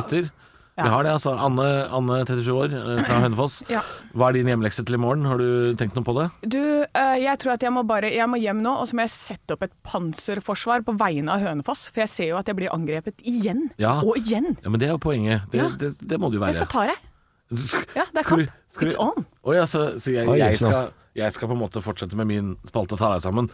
[0.73, 0.85] Lytter.
[0.85, 1.33] Vi har det, altså.
[1.37, 3.59] Anne, Anne 37 år, eh, fra Hønefoss.
[3.69, 3.83] Ja.
[4.17, 5.25] Hva er din hjemlekse til i morgen?
[5.29, 6.27] Har du tenkt noe på det?
[6.49, 6.59] Du,
[6.89, 9.13] eh, jeg tror at jeg må bare Jeg må hjem nå, og så må jeg
[9.15, 11.87] sette opp et panserforsvar på vegne av Hønefoss.
[11.93, 13.69] For jeg ser jo at jeg blir angrepet igjen.
[13.83, 13.99] Ja.
[14.03, 14.57] Og igjen.
[14.65, 15.49] Ja, Men det er jo poenget.
[15.53, 15.69] Det, Ja.
[15.79, 16.57] det, det må det jo være.
[16.57, 17.09] Jeg skal ta deg.
[17.99, 18.51] Ja, det er Skal kamp.
[18.81, 19.27] du- It's on.
[19.45, 22.55] Å ja, så, så jeg, jeg, skal, jeg skal på en måte fortsette med min
[22.65, 23.51] spalte Ta deg sammen.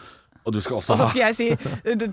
[0.49, 1.47] Og du skal også Og så skal jeg si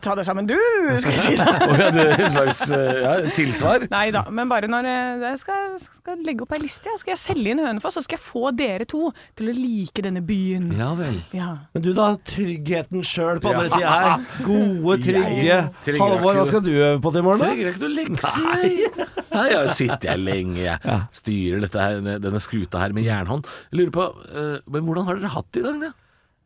[0.03, 0.57] Ta deg sammen, du!
[1.03, 3.87] Skal jeg si oh, ja, det er en slags eh, ja, tilsvar.
[3.91, 7.21] Nei da, men bare når eh, jeg skal, skal legge opp ei liste, skal jeg
[7.21, 10.69] selge inn Hønefoss, så skal jeg få dere to til å like denne byen.
[10.77, 11.19] Ja vel.
[11.37, 11.49] Ja.
[11.75, 14.27] Men du da, tryggheten sjøl på andre sida her.
[14.47, 17.53] Gode, trygge Jeg Halvor, hva skal du øve på til i morgen, da?
[17.53, 18.49] Trenger ikke noe lekser.
[18.49, 19.13] Nei.
[19.37, 20.65] Nei, jeg sitter jeg lenge.
[20.65, 23.49] Jeg styrer dette her, denne skuta her med jernhånd.
[23.71, 25.87] Jeg lurer på, eh, men hvordan har dere hatt det i dag?
[25.87, 25.95] Da?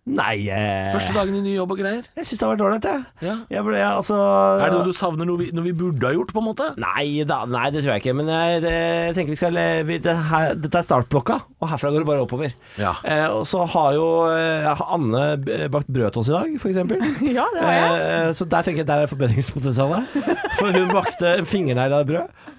[0.08, 2.06] Nei, eh, Første dagen i ny jobb og greier.
[2.16, 3.02] jeg syns det har vært ålreit, jeg.
[3.26, 3.34] Ja.
[3.52, 6.32] Jeg ble, altså Er det noe du savner noe vi, noe vi burde ha gjort,
[6.32, 6.68] på en måte?
[6.80, 8.14] Nei, da, nei, det tror jeg ikke.
[8.16, 11.92] Men jeg, det, jeg tenker vi skal vi, det her, Dette er startblokka, og herfra
[11.92, 12.54] går det bare oppover.
[12.80, 12.94] Ja.
[13.04, 15.26] Eh, og så har jo eh, Anne
[15.70, 16.80] bakt brød til oss i dag, f.eks.
[17.38, 18.00] ja, det har jeg.
[18.00, 20.16] Eh, så der tenker jeg der er forbedringspotensialet.
[20.58, 22.56] For hun bakte en fingernegl av brød.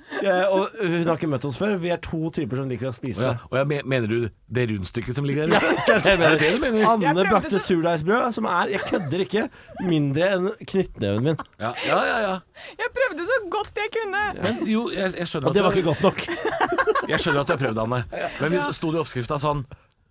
[0.52, 1.78] Og hun har ikke møtt oss før.
[1.82, 3.24] Vi er to typer som liker å spise.
[3.24, 3.36] Ja.
[3.50, 5.86] Og jeg, me- mener du det rundstykket som ligger der ute?
[5.88, 6.28] Det er det.
[6.28, 6.80] Er det du mener?
[6.82, 9.46] Jeg Anne prøvde brakte så- surdeigsbrød, som er, jeg kødder ikke,
[9.88, 11.38] mindre enn knyttneven min.
[11.64, 12.18] Ja, ja, ja.
[12.28, 12.36] ja.
[12.84, 14.24] Jeg prøvde så godt jeg kunne.
[14.44, 16.26] Men jo, jeg, jeg skjønner Og det var at ikke godt nok.
[17.12, 18.04] jeg skjønner at du har prøvd, Anne.
[18.42, 19.64] Men hvis sto det i oppskrifta sånn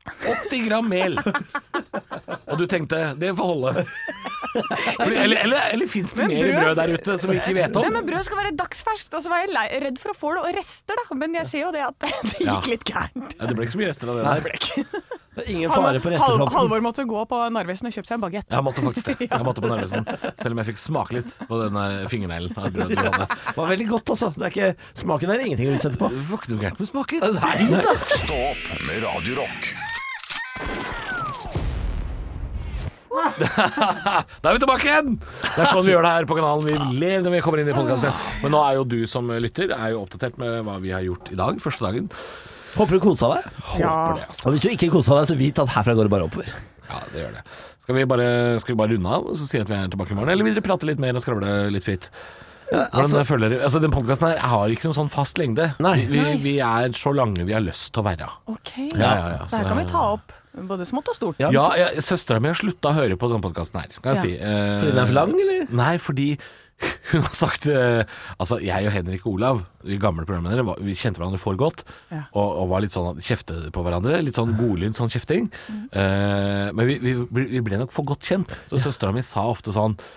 [0.09, 3.85] 80 gram mel, og du tenkte det får holde.
[4.51, 7.77] Fordi, eller eller, eller fins det mer brød- brød der ute som vi ikke vet
[7.79, 7.85] om?
[7.87, 10.33] Nei, men Brød skal være dagsferskt, og så var jeg lei, redd for å få
[10.35, 11.17] det og rester, da.
[11.21, 12.11] Men jeg ser jo det at det
[12.43, 12.57] Ja.
[12.59, 13.37] gikk litt gærent.
[13.39, 14.35] Ja, det ble ikke så mye rester av det Nei.
[14.35, 14.41] der.
[14.41, 15.05] Det ble ikke.
[15.31, 16.53] Det er ingen fare på restefronten.
[16.57, 18.49] Halvor måtte gå på Narvesen og kjøpe seg en bagett.
[18.51, 19.29] Jeg måtte faktisk det.
[19.31, 20.09] Jeg måtte på Narvesen.
[20.43, 21.79] Selv om jeg fikk smake litt på den
[22.11, 23.29] fingerneglen av brød du hadde.
[23.31, 24.33] Det var veldig godt, altså.
[24.35, 26.11] Det er ikke, smaken er ingenting å utsette på.
[26.11, 27.29] Det var ikke noe gærent med smaken.
[27.39, 27.95] Nei da.
[28.17, 29.39] Stå opp med Radio
[34.43, 35.17] Da er vi tilbake igjen!
[35.21, 36.67] Det er sånn vi gjør det her på kanalen.
[36.69, 38.29] Vi ler når vi kommer inn i podkasten.
[38.45, 41.33] Men nå er jo du som lytter er jo oppdatert med hva vi har gjort
[41.35, 42.11] i dag, første dagen.
[42.77, 43.49] Håper du kosa deg.
[43.73, 44.45] Håper det, altså.
[44.47, 46.53] Og hvis du ikke kosa deg, så vit at herfra går det bare oppover.
[46.91, 47.43] Ja, det gjør det.
[47.81, 48.29] Skal vi bare,
[48.63, 50.31] skal vi bare runde av og så si at vi er tilbake i morgen?
[50.35, 52.11] Eller vil dere prate litt mer og skravle litt fritt?
[52.71, 53.65] Ja, altså- føler dere?
[53.67, 55.73] Altså, Den podkasten her har ikke noen sånn fast lengde.
[55.83, 56.07] Nei.
[56.07, 58.29] Vi, vi, er så lange vi har lyst til å være.
[58.47, 61.39] Ok, Ja, ja, ja, Så her kan vi ta opp både smått og stort.
[61.43, 64.23] Ja, Ja, Søstera mi har slutta å høre på denne podkasten her, kan jeg Ja.
[64.23, 64.33] si.
[64.39, 65.67] Eh, Fordi den er for lang, eller?
[65.71, 66.39] Nei, fordi
[67.13, 68.05] hun har sagt eh,
[68.41, 71.85] Altså, jeg og Henrik Olav, de gamle programledere, vi kjente hverandre for godt.
[72.11, 72.23] Ja.
[72.33, 74.23] Og, og var litt sånn kjefte på hverandre.
[74.25, 75.51] Litt sånn godlynt sånn kjefting.
[75.93, 77.15] Eh, men vi, vi,
[77.57, 78.57] vi ble nok for godt kjent.
[78.71, 80.09] Så søstera mi sa ofte sånn «Hvorf-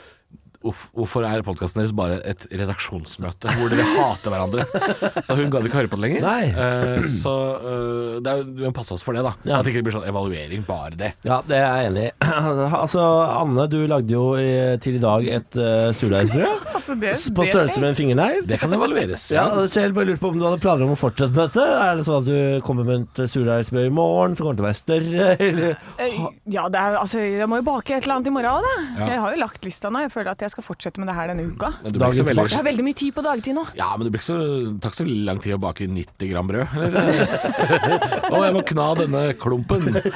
[0.64, 4.64] Hvorfor er podkasten deres bare et redaksjonsmøte hvor dere hater hverandre?
[5.28, 6.24] Så hun gadd ikke høre på det lenger.
[6.24, 6.46] Nei.
[6.54, 9.34] Eh, så uh, det er, vi må passe oss for det, da.
[9.48, 9.60] Ja.
[9.60, 11.12] At det ikke blir sånn evaluering, bare det.
[11.28, 12.14] Ja, det er jeg enig i.
[12.84, 13.04] Altså,
[13.42, 14.48] Anne, du lagde jo i,
[14.84, 16.96] til i dag et uh, surdeigsbrød Altså,
[17.38, 18.42] på størrelse med en fingernegl.
[18.50, 19.28] Det kan evalueres.
[19.34, 21.64] Ja, og selv bare lurte på om du hadde planer om å fortsette med dette.
[21.84, 24.70] Er det sånn at du kommer med et surdeigsbrød i morgen som kommer til å
[24.70, 25.78] være større, eller?
[26.02, 26.18] Eh,
[26.54, 28.74] Ja, det er, altså, jeg må jo bake et eller annet i morgen òg, da.
[29.00, 29.08] Ja.
[29.14, 30.04] Jeg har jo lagt lista nå.
[30.06, 31.72] Jeg føler at jeg skal fortsette med det her denne uka.
[31.84, 33.64] Men du blir ikke så veldig Jeg har veldig mye tid på dagtid nå.
[33.78, 34.38] Ja, men det blir ikke så,
[34.84, 36.76] tar ikke så lang tid å bake 90 gram brød.
[36.88, 37.12] Eller?
[38.34, 39.82] Å, jeg må kna denne klumpen.
[39.98, 40.08] Vet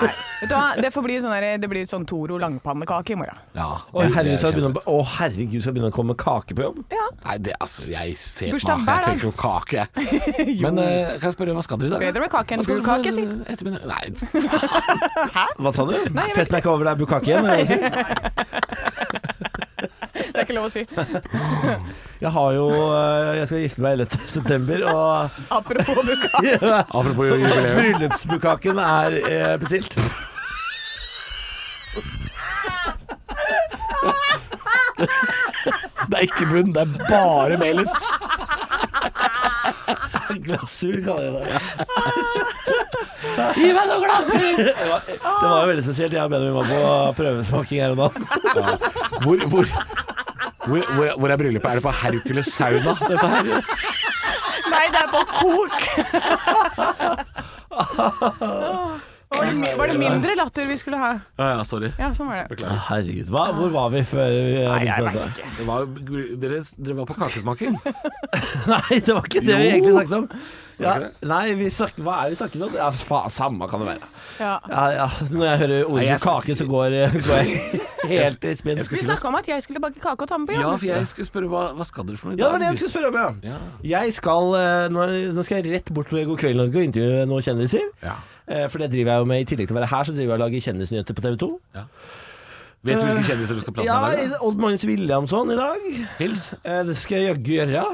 [0.50, 3.38] du hva, Det får bli sånn der, det blir sånn Toro langpannekake i morgen.
[3.58, 6.52] Ja, Å herregud, skal jeg begynne, å, herregud, skal jeg begynne å komme med kake
[6.58, 6.78] på jobb?
[6.94, 8.88] Ja, Nei, det, altså, jeg ser på meg.
[8.88, 9.88] Jeg trenger ikke kake, jeg.
[10.66, 10.86] Men uh,
[11.18, 12.02] kan jeg spørre, hva skal dere i dag?
[12.08, 12.76] Bedre med kake enn for,
[13.08, 13.24] si.
[13.26, 13.84] eh, ettermiddag?
[13.90, 14.06] Nei,
[15.64, 15.96] Hva sa du?
[15.98, 17.46] jeg Festen er ikke over, det er bukake igjen?
[20.38, 20.84] Er det er ikke lov å si.
[22.24, 22.68] Jeg har jo
[22.98, 24.24] eh, Jeg skal gifte meg 11.
[24.38, 26.56] september, og Apropos bulkake.
[26.72, 27.76] apropos jubileum.
[27.78, 29.98] bryllupsbukaken er eh, bestilt.
[36.08, 37.90] Det er ikke bunn, det er bare melis.
[40.46, 41.60] Glasur, kaller jeg det.
[43.58, 44.58] Gi meg noe glasur!
[44.68, 46.14] Det var jo veldig spesielt.
[46.14, 46.80] Jeg og Benjamin var på
[47.22, 48.08] prøvesmaking her og nå.
[49.24, 49.66] Hvor, hvor,
[50.68, 51.70] hvor, hvor, hvor er bryllupet?
[51.70, 53.44] Er det på Hercules sauna, dette her?
[54.72, 55.76] Nei, det er på kok!
[59.28, 61.10] Var det, var det mindre latter vi skulle ha?
[61.36, 61.90] Ja, ja, sorry.
[62.00, 62.46] Ja, sånn var det.
[62.54, 62.78] Beklager.
[62.88, 65.50] Herregud, hva, hvor var vi før vi Nei, jeg vet ikke.
[65.58, 65.90] Det var,
[66.44, 67.76] dere, dere var på kakesmaking.
[68.72, 70.30] Nei, det var ikke det vi egentlig snakket om.
[70.78, 72.76] Ja, Var det nei, vi snakket, hva er vi snakket om?
[72.78, 74.10] Ja, faen, samme kan det være.
[74.38, 74.52] Ja.
[74.70, 76.98] Ja, ja, når jeg hører Nei, ordet jeg skal- kake, så går,
[77.28, 77.82] går jeg
[78.14, 78.84] helt i spinn.
[78.94, 80.80] Vi snakka om at jeg skulle bake kake og ta med på Ja, jobb.
[80.80, 82.70] for jeg skulle spørre hva, hva skal dere for noe i Ja, det var det
[82.70, 82.78] dag?
[82.78, 83.52] jeg skulle spørre om, ja.
[83.52, 83.98] Ja.
[83.98, 87.26] Jeg skal, eh, nå, nå skal jeg rett bort til God kveld Norge og intervjue
[87.34, 87.90] noen kjendiser.
[88.06, 88.16] Ja.
[88.48, 89.42] Eh, For det driver jeg jo med.
[89.44, 91.50] I tillegg til å være her, så driver jeg og lager kjendisnyheter på TV 2.
[91.76, 91.84] Ja.
[92.88, 94.40] Vet du hvilke kjendiser du skal prate Ja, med dag?
[94.48, 95.88] Odd Magnus Williamson i dag.
[96.20, 96.44] Hils.
[96.64, 97.86] Eh, Det skal jeg jaggu gjøre.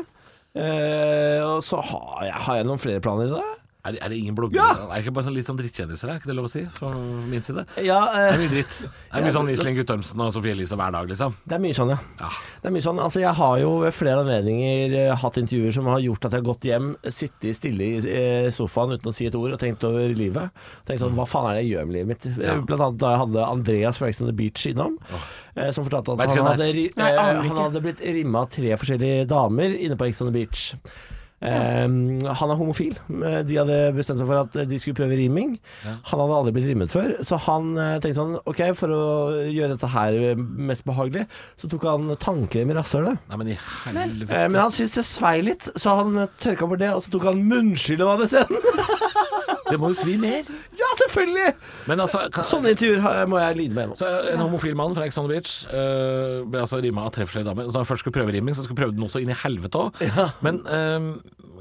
[0.53, 3.59] Eh, Og så har jeg, har jeg noen flere planer i dag.
[3.83, 4.63] Er det, er det ingen bloggere?
[4.63, 6.07] Er det ikke bare sånn litt sånn drittkjendiser?
[6.07, 6.91] Er ikke det lov å si fra
[7.27, 7.65] min side?
[7.83, 8.75] Ja, Det eh, er mye dritt.
[8.79, 11.33] Det er mye sånn Iselin Guttormsen og Sofie Elise hver dag, liksom.
[11.43, 11.97] det er mye sånn, ja.
[12.21, 12.29] Ja.
[12.61, 15.89] Det er mye sånn, altså Jeg har jo ved flere anledninger eh, hatt intervjuer som
[15.91, 19.27] har gjort at jeg har gått hjem, sittet stille i eh, sofaen uten å si
[19.27, 20.63] et ord og tenkt over livet.
[20.87, 22.29] Tenkt sånn, Hva faen er det jeg gjør med livet mitt?
[22.39, 22.55] Ja.
[22.63, 25.27] Blant annet da jeg hadde Andreas fra Ex on the Beach innom, oh.
[25.75, 26.71] som fortalte at han hadde,
[27.01, 30.71] Nei, han hadde blitt rimma tre forskjellige damer inne på Ex on the Beach.
[31.43, 31.87] Eh,
[32.39, 32.95] han er homofil.
[33.47, 35.57] De hadde bestemt seg for at de skulle prøve riming.
[35.83, 39.01] Han hadde aldri blitt rimmet før, så han eh, tenkte sånn Ok, for å
[39.51, 41.25] gjøre dette her eh, mest behagelig,
[41.59, 43.19] så tok han tannkrem i rasshølet.
[43.33, 44.31] Men i helvete.
[44.31, 47.27] Eh, Men han syntes det svei litt, så han tørka bort det, og så tok
[47.31, 48.57] han munnskyllet isteden.
[49.73, 50.47] Det må jo svi mer.
[50.79, 51.49] ja, selvfølgelig!
[51.89, 53.99] Men altså kan, Sånne intervjuer har- må jeg lide med nå.
[53.99, 57.25] Så En homofil mann fra Ex on the Beach uh, ble altså rima av tre
[57.27, 57.67] forskjellige damer.
[57.69, 59.81] Så da han først skulle prøve rimming, så skulle prøve den også inn i helvete
[59.87, 60.03] òg.
[60.45, 61.07] Men øh,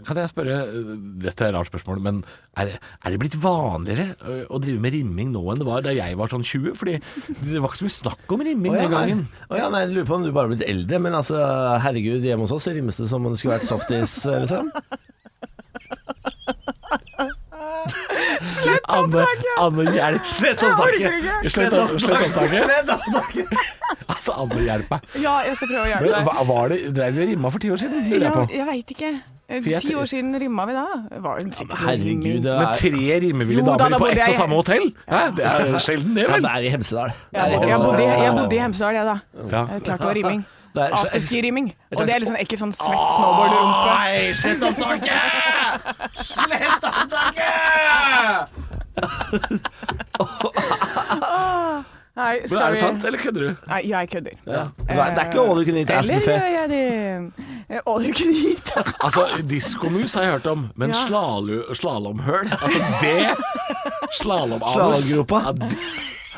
[0.07, 0.93] kan jeg spørre øh,
[1.23, 2.17] Dette er et rart spørsmål, men
[2.59, 2.73] er,
[3.05, 4.09] er det blitt vanligere
[4.51, 6.75] å drive med rimming nå enn det var da jeg var sånn 20?
[6.79, 6.97] Fordi
[7.47, 9.23] det var ikke så mye snakk om rimming ja, den gangen.
[9.49, 11.39] Å ja, nei, jeg lurer på om du bare har blitt eldre, men altså,
[11.87, 14.19] herregud, hjemme hos oss rimmes det som om det skulle vært softis,
[18.33, 18.79] eh, liksom.
[18.97, 19.27] Anne,
[19.67, 20.25] Anne hjelp!
[20.27, 21.51] Slett opptaket!
[21.53, 22.63] Slett opp- slett opptaket.
[22.65, 23.47] Slett opptaket!
[24.09, 25.01] Altså, Anne, hjelp meg.
[25.23, 26.25] Ja, jeg skal prøve å hjelpe deg.
[26.31, 28.09] hva, var det, Dreiv vi og rimma for ti år siden?
[28.23, 28.47] Ja, på.
[28.53, 29.13] jeg veit ikke.
[29.53, 30.85] Eh, Ti år siden rimma vi da.
[31.21, 34.35] Var det ja, men Herregud, det Men Med tre rimmevillige damer da, på ett og
[34.39, 34.87] samme hotell?
[35.11, 35.21] Hæ?
[35.37, 36.33] Det er sjelden, det, vel?
[36.33, 37.13] ja, det er i Hemsedal.
[37.35, 39.17] Ja, jeg, jeg, jeg bodde i Hemsedal, jeg, da.
[39.53, 39.65] Ja.
[39.85, 40.45] Klart det.
[40.73, 41.67] Det er- Afterski-rimming.
[41.93, 44.33] Og det er litt sånn ekkelt sånn svett snowboard-rumpe.
[44.41, 45.52] Slett opptaket!
[46.23, 48.49] Slett opptaket!
[52.13, 53.53] Nei, Men er det vi sant, eller kødder du?
[53.71, 54.35] Nei, jeg kødder.
[54.47, 54.63] Ja.
[54.77, 56.83] Det er det er ikke all you can eat ass Eller gjør jeg det
[57.73, 58.73] eh, All you can eat.
[59.01, 61.07] Altså, diskomus har jeg hørt om, men Ja.
[61.73, 63.17] slalåmhøl Altså, det
[64.21, 65.39] Slalåmanus Slalåmgropa.
[65.41, 65.53] ja,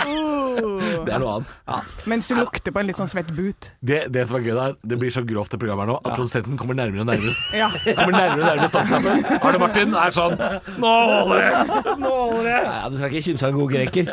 [0.04, 1.92] det, det er noe annet.
[2.10, 3.70] Mens du lukter på en litt sånn svett boot.
[3.84, 6.14] Det, det som er gøy da, det blir så grovt det programmet her nå, at
[6.18, 7.68] produsenten kommer nærmere og nærmere Ja.
[7.72, 9.24] Kommer nærmere og nærmere stoppknappen.
[9.40, 10.36] Arne Martin er sånn
[10.82, 11.96] Nå holder det!
[12.04, 12.58] Nå holder det!
[12.68, 14.04] Ja, du skal ikke kimse av en god greker.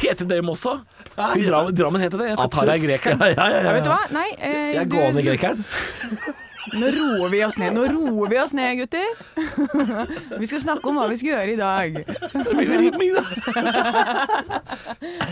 [0.00, 0.76] Heter dem også?
[1.16, 2.28] Drammen, heter det.
[2.32, 3.20] Jeg skal ta deg grekeren.
[3.20, 3.72] Ja, ja, ja, Ja, ja.
[3.76, 4.00] vet du hva?
[4.14, 5.64] Nei, eh, Jeg er du- gående grekeren.
[6.76, 7.72] Nå roer vi oss ned.
[7.74, 9.08] Nå roer vi oss ned, gutter.
[10.40, 12.00] Vi skal snakke om hva vi skal gjøre i dag.
[12.04, 13.24] Det blir vel rimming, da.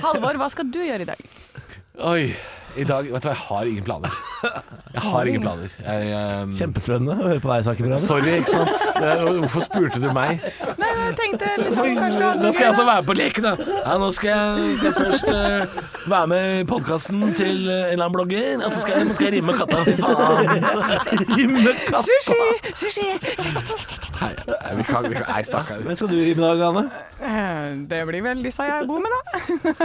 [0.05, 1.21] Halvor, hva skal du gjøre i dag?
[2.09, 2.23] Oi.
[2.79, 4.13] I dag Vet du hva, jeg har ingen planer.
[4.95, 5.73] Jeg har ingen planer.
[5.85, 6.53] Jeg, um...
[6.59, 7.99] Kjempespennende å høre på deg snakke, Brødre.
[8.03, 8.71] Sorry, ikke sant.
[9.39, 10.43] Hvorfor spurte du meg?
[10.79, 13.53] Nei, jeg tenkte liksom kanskje du hadde Nå skal jeg altså være på leken, da.
[13.85, 17.93] Ja, nå skal jeg, skal jeg først uh, være med i podkasten til eh, en
[17.93, 18.65] eller annen blogger.
[18.67, 19.83] Og så skal jeg, nå skal jeg rimme katta.
[19.89, 20.49] Fy faen.
[21.39, 22.05] Rimme katta.
[22.09, 22.73] Sushi!
[22.85, 23.09] Sushi!
[24.19, 24.33] Nei,
[24.79, 25.83] vi kan, vi kan, nei stakkar.
[25.85, 26.85] Hvem skal du rime i dag, Anne?
[27.19, 29.21] Eh, Det blir vel disse jeg bor med, da.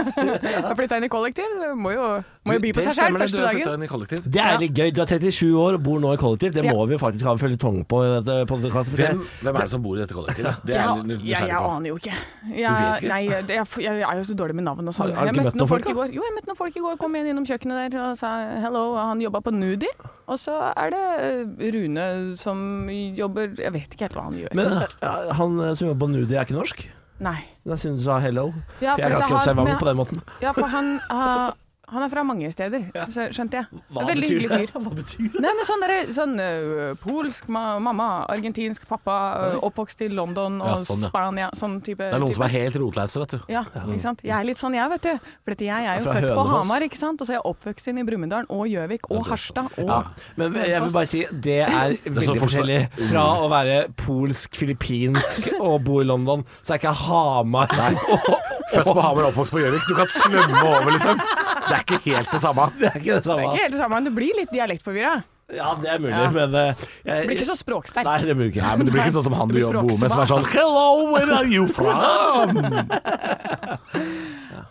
[0.64, 1.54] Jeg flytta inn i kollektiv.
[1.78, 2.08] Må jo,
[2.46, 3.60] må jo by på seg det, første du har dagen.
[3.60, 4.24] flytta inn i kollektiv.
[4.34, 4.90] Det er litt gøy.
[4.94, 6.52] Du er 37 år og bor nå i kollektiv.
[6.54, 6.72] Det Ja.
[6.72, 8.36] må vi faktisk ha en føljetong på i dette.
[8.50, 10.62] Hvem, hvem er det som bor i dette kollektivet?
[10.64, 12.14] Det er Ja, jeg jeg, jeg aner jo ikke.
[12.54, 13.08] Jeg, ikke?
[13.08, 15.10] nei, det- jeg, jeg er jo så dårlig med navn og sånn.
[15.12, 16.08] Har- har du ikke møtt noen folk i går.
[16.14, 16.96] Jo, jeg møtte noen folk i går.
[16.98, 18.94] Kom inn innom kjøkkenet der og sa hello.
[18.96, 19.88] Han jobba på Nudi.
[20.28, 24.54] Og så er det eh, Rune som jobber Jeg vet ikke helt hva han gjør.
[24.54, 26.86] Men eh, han eh, som jobber på Nudi, er ikke norsk?
[27.20, 27.44] Nei.
[27.64, 28.52] Da siden du sa hello.
[28.80, 30.22] Ja, For jeg er ganske det observant på den måten.
[30.42, 31.52] Ja, for han, ha-
[31.92, 33.80] han er fra mange steder, så skjønte jeg.
[33.92, 34.70] Hva Veldig betyr hyggelig fyr.
[34.84, 35.40] Hva betyr det?
[35.44, 39.16] Nei, men sånn, der, sånn øh, polsk ma mamma, argentinsk pappa,
[39.50, 41.10] øh, oppvokst i London og Ja, sånn, ja.
[41.12, 42.38] Spania, sånn type Det er noen type.
[42.40, 43.38] som er helt rotlause, vet du.
[43.52, 44.24] Ja, ikke sant.
[44.24, 45.12] Jeg er litt sånn jeg, vet du.
[45.44, 46.64] For dette, jeg er jo Fra født på Hønefoss.
[46.64, 47.20] Hamar, ikke sant.
[47.20, 50.00] Og så er jeg oppvokst inn i Brumunddal og Gjøvik og Harstad og Ja,
[50.40, 52.80] men jeg vil bare si det er veldig forskjellig
[53.10, 57.68] fra å være polsk, filippinsk og bo i London, så er ikke Hamar
[58.72, 59.84] Født på Hamar, oppvokst på Gjøvik.
[59.88, 61.20] Du kan svømme over, liksom.
[61.20, 62.66] Det er ikke helt det samme.
[62.80, 63.40] Det er ikke det samme.
[63.40, 65.14] Det er ikke helt det samme, men du blir litt dialektforvirra.
[65.52, 66.30] Ja, det er mulig, Ja.
[66.32, 68.06] men uh, jeg, Blir ikke så språksterk.
[68.08, 68.62] Nei, det blir ikke.
[68.64, 70.46] Nei, men det blir ikke sånn som han du jobber bor med, som er sånn.
[70.54, 72.56] Hello, where are you from?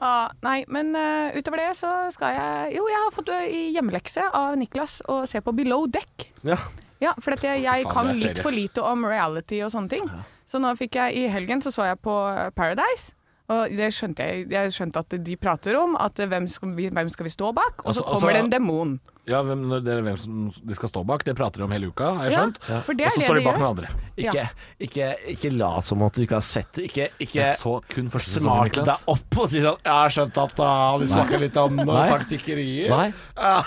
[0.03, 3.61] Ja, nei, men uh, utover det så skal jeg Jo, jeg har fått øh, i
[3.71, 6.25] hjemmelekse av Niklas å se på Below Deck.
[6.43, 6.57] Ja.
[6.99, 10.09] Ja, for at jeg, jeg Faen, kan litt for lite om reality og sånne ting.
[10.49, 12.15] Så nå fikk jeg i helgen så så jeg på
[12.57, 13.13] Paradise.
[13.53, 17.09] Og det skjønte jeg, jeg skjønte at de prater om at hvem skal vi, hvem
[17.13, 18.99] skal vi stå bak, og Altså- så kommer altså- det en demon.
[19.25, 21.87] Ja, hvem, det er hvem som de skal stå bak, det prater de om hele
[21.87, 22.57] uka, har jeg Ja, skjønt.
[22.83, 23.59] for det er Og så det står de bak gjør.
[23.61, 23.87] noen andre.
[24.19, 24.43] Ikke,
[24.83, 26.83] ikke, ikke lat som at du ikke har sett det.
[26.89, 30.97] Ikke, ikke så kun smart deg opp og si sånn 'Jeg har skjønt at da
[30.97, 32.09] vi snakker litt om Nei.
[32.11, 32.89] taktikkerier'.
[32.89, 33.13] Nei,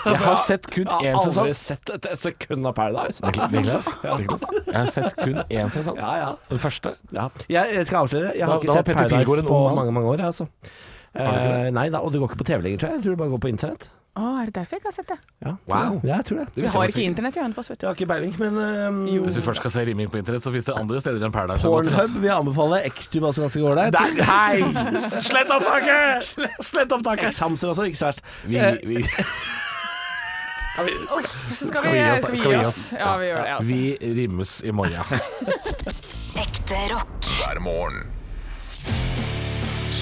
[0.05, 3.19] jeg har sett kun jeg har aldri sett et, et sekund av Paradise.
[3.51, 3.87] Niklas,
[4.19, 5.97] Niklas, jeg har sett kun én sesong.
[5.97, 6.35] Ja, ja.
[6.49, 6.95] Den første.
[7.11, 7.29] ja.
[7.49, 10.21] Jeg, jeg skal avsløre, jeg har Da- ikke da sett Paradise på mange mange år.
[10.29, 10.47] Altså.
[11.17, 12.99] Eh, nei da, og det går ikke på TV lenger, tror jeg.
[12.99, 13.89] Jeg tror det bare går på internett.
[14.17, 15.17] Å, er det derfor jeg ikke har sett det?
[15.45, 15.99] Ja, Wow.
[16.01, 16.45] Ja, jeg tror det.
[16.55, 17.83] Vi har ikke internett i Hønefoss, vet du.
[17.85, 20.49] Jeg har ikke peiling, men eh, Hvis vi først skal se rimming på internett, så
[20.53, 21.69] finnes det andre steder enn Paradise.
[21.69, 22.79] Pornhub vil jeg anbefale.
[22.97, 23.99] Xtube er også ganske ålreit.
[24.17, 24.57] Nei!
[25.21, 26.33] Slett opptaket!
[26.71, 27.29] Slett opptaket!
[27.29, 28.25] X-Hamster også, ikke så verst.
[28.49, 29.05] Vi, Eh, vi,
[31.57, 32.35] Så Skal vi gi oss, da?
[32.37, 32.81] Skal vi gi oss?
[32.93, 33.53] Ja, vi gjør det.
[33.55, 33.69] Altså.
[33.73, 35.03] vi rimmes i morgen.
[36.45, 37.31] Ekte rock.
[37.39, 38.05] hver morgen.